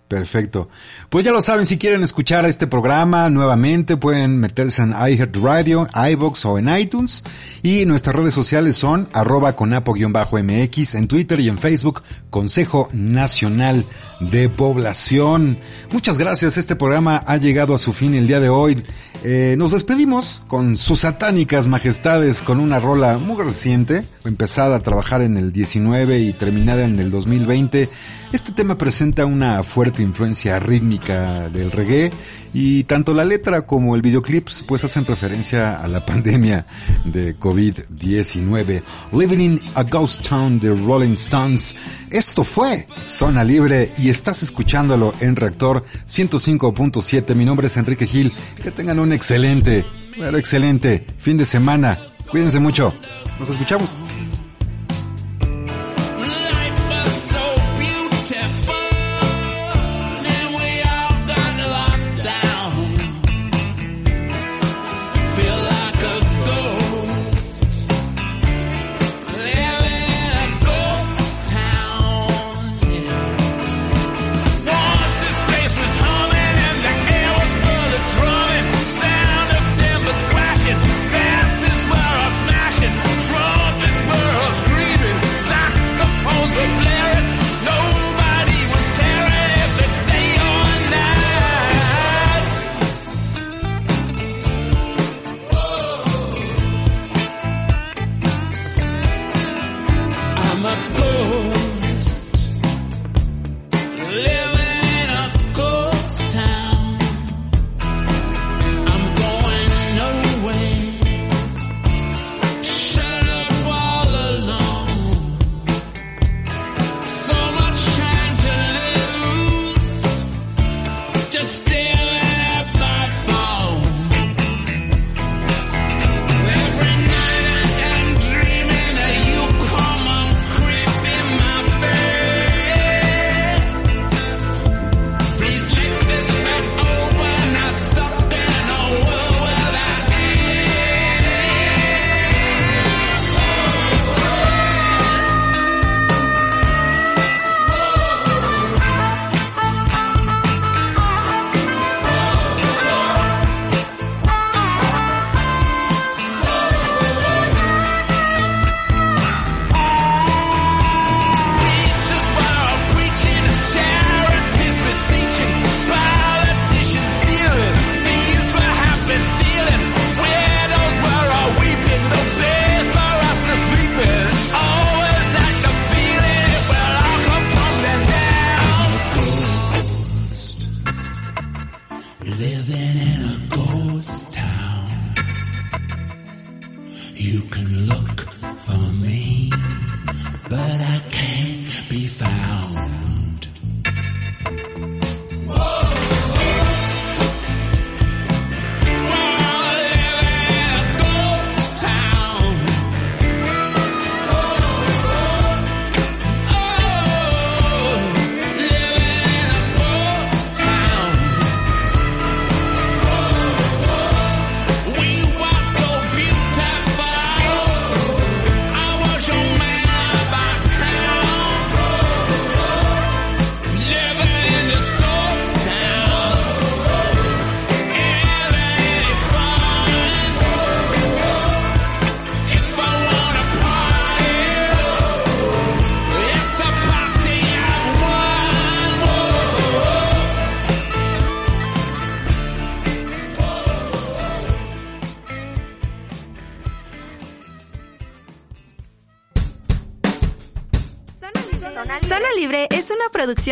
Perfecto. 0.08 0.70
Pues 1.10 1.26
ya 1.26 1.32
lo 1.32 1.42
saben, 1.42 1.66
si 1.66 1.80
quieren 1.80 2.04
escuchar 2.04 2.46
este 2.46 2.68
programa 2.68 3.30
nuevamente, 3.32 3.98
pueden 3.98 4.40
meterse 4.40 4.84
en 4.84 4.92
iHeartRadio, 4.92 5.88
iVox 6.12 6.46
o 6.46 6.60
en 6.60 6.70
iTunes. 6.78 7.24
Y 7.64 7.86
nuestras 7.86 8.16
redes 8.16 8.36
sociales 8.36 8.76
son 8.76 9.10
arroba 9.14 9.56
conapo-mx 9.56 10.96
en 10.96 11.08
Twitter 11.08 11.40
y 11.40 11.50
en 11.50 11.58
Facebook, 11.58 12.04
Consejo 12.30 12.88
Nacional 12.94 13.84
de 14.20 14.50
Población. 14.50 15.60
Muchas 15.92 16.18
gracias, 16.18 16.58
este 16.58 16.76
programa 16.76 17.24
ha 17.26 17.38
llegado 17.38 17.74
a 17.74 17.78
su 17.78 17.94
fin 17.94 18.16
el 18.16 18.28
día 18.28 18.40
de 18.40 18.50
hoy. 18.50 18.84
Eh, 19.24 19.56
nos 19.58 19.72
despedimos 19.72 20.44
con 20.48 20.78
sus 20.78 21.00
satánicas 21.00 21.68
majestades 21.68 22.42
con 22.42 22.60
una 22.60 22.80
rola 22.80 23.18
muy 23.18 23.44
reciente, 23.44 24.06
empezada 24.24 24.76
a 24.76 24.84
trabajar 24.84 25.22
en 25.22 25.38
el 25.38 25.52
19 25.52 26.20
y 26.20 26.34
terminada 26.34 26.86
en 26.86 27.00
el 27.00 27.10
2020. 27.10 27.90
Este 28.32 28.52
tema 28.52 28.78
presenta 28.78 29.26
una 29.26 29.64
fuerte 29.64 30.04
influencia 30.04 30.60
rítmica 30.60 31.50
del 31.50 31.72
reggae 31.72 32.12
y 32.58 32.86
tanto 32.86 33.14
la 33.14 33.26
letra 33.26 33.66
como 33.66 33.98
el 33.98 34.02
videoclip 34.02 34.48
pues 34.66 34.86
hacen 34.86 35.06
referencia 35.06 35.76
a 35.76 35.90
la 35.90 36.06
pandemia 36.06 36.66
de 37.04 37.38
COVID-19. 37.38 38.82
Living 39.12 39.40
in 39.40 39.62
a 39.76 39.84
Ghost 39.84 40.26
Town 40.26 40.58
de 40.58 40.70
Rolling 40.70 41.16
Stones. 41.16 41.76
Esto 42.10 42.46
fue 42.46 42.88
Zona 43.04 43.44
Libre 43.44 43.92
y 43.98 44.10
estás 44.10 44.42
escuchándolo 44.42 45.12
en 45.20 45.36
Reactor 45.36 45.84
105.7. 46.08 47.36
Mi 47.36 47.44
nombre 47.44 47.68
es 47.68 47.76
Enrique 47.76 48.08
Gil. 48.08 48.32
Que 48.64 48.72
tengan 48.72 49.00
un 49.00 49.12
excelente, 49.12 49.86
pero 50.18 50.38
excelente 50.38 51.06
fin 51.18 51.36
de 51.36 51.46
semana. 51.46 52.00
Cuídense 52.32 52.62
mucho. 52.62 52.94
Nos 53.38 53.50
escuchamos. 53.50 53.94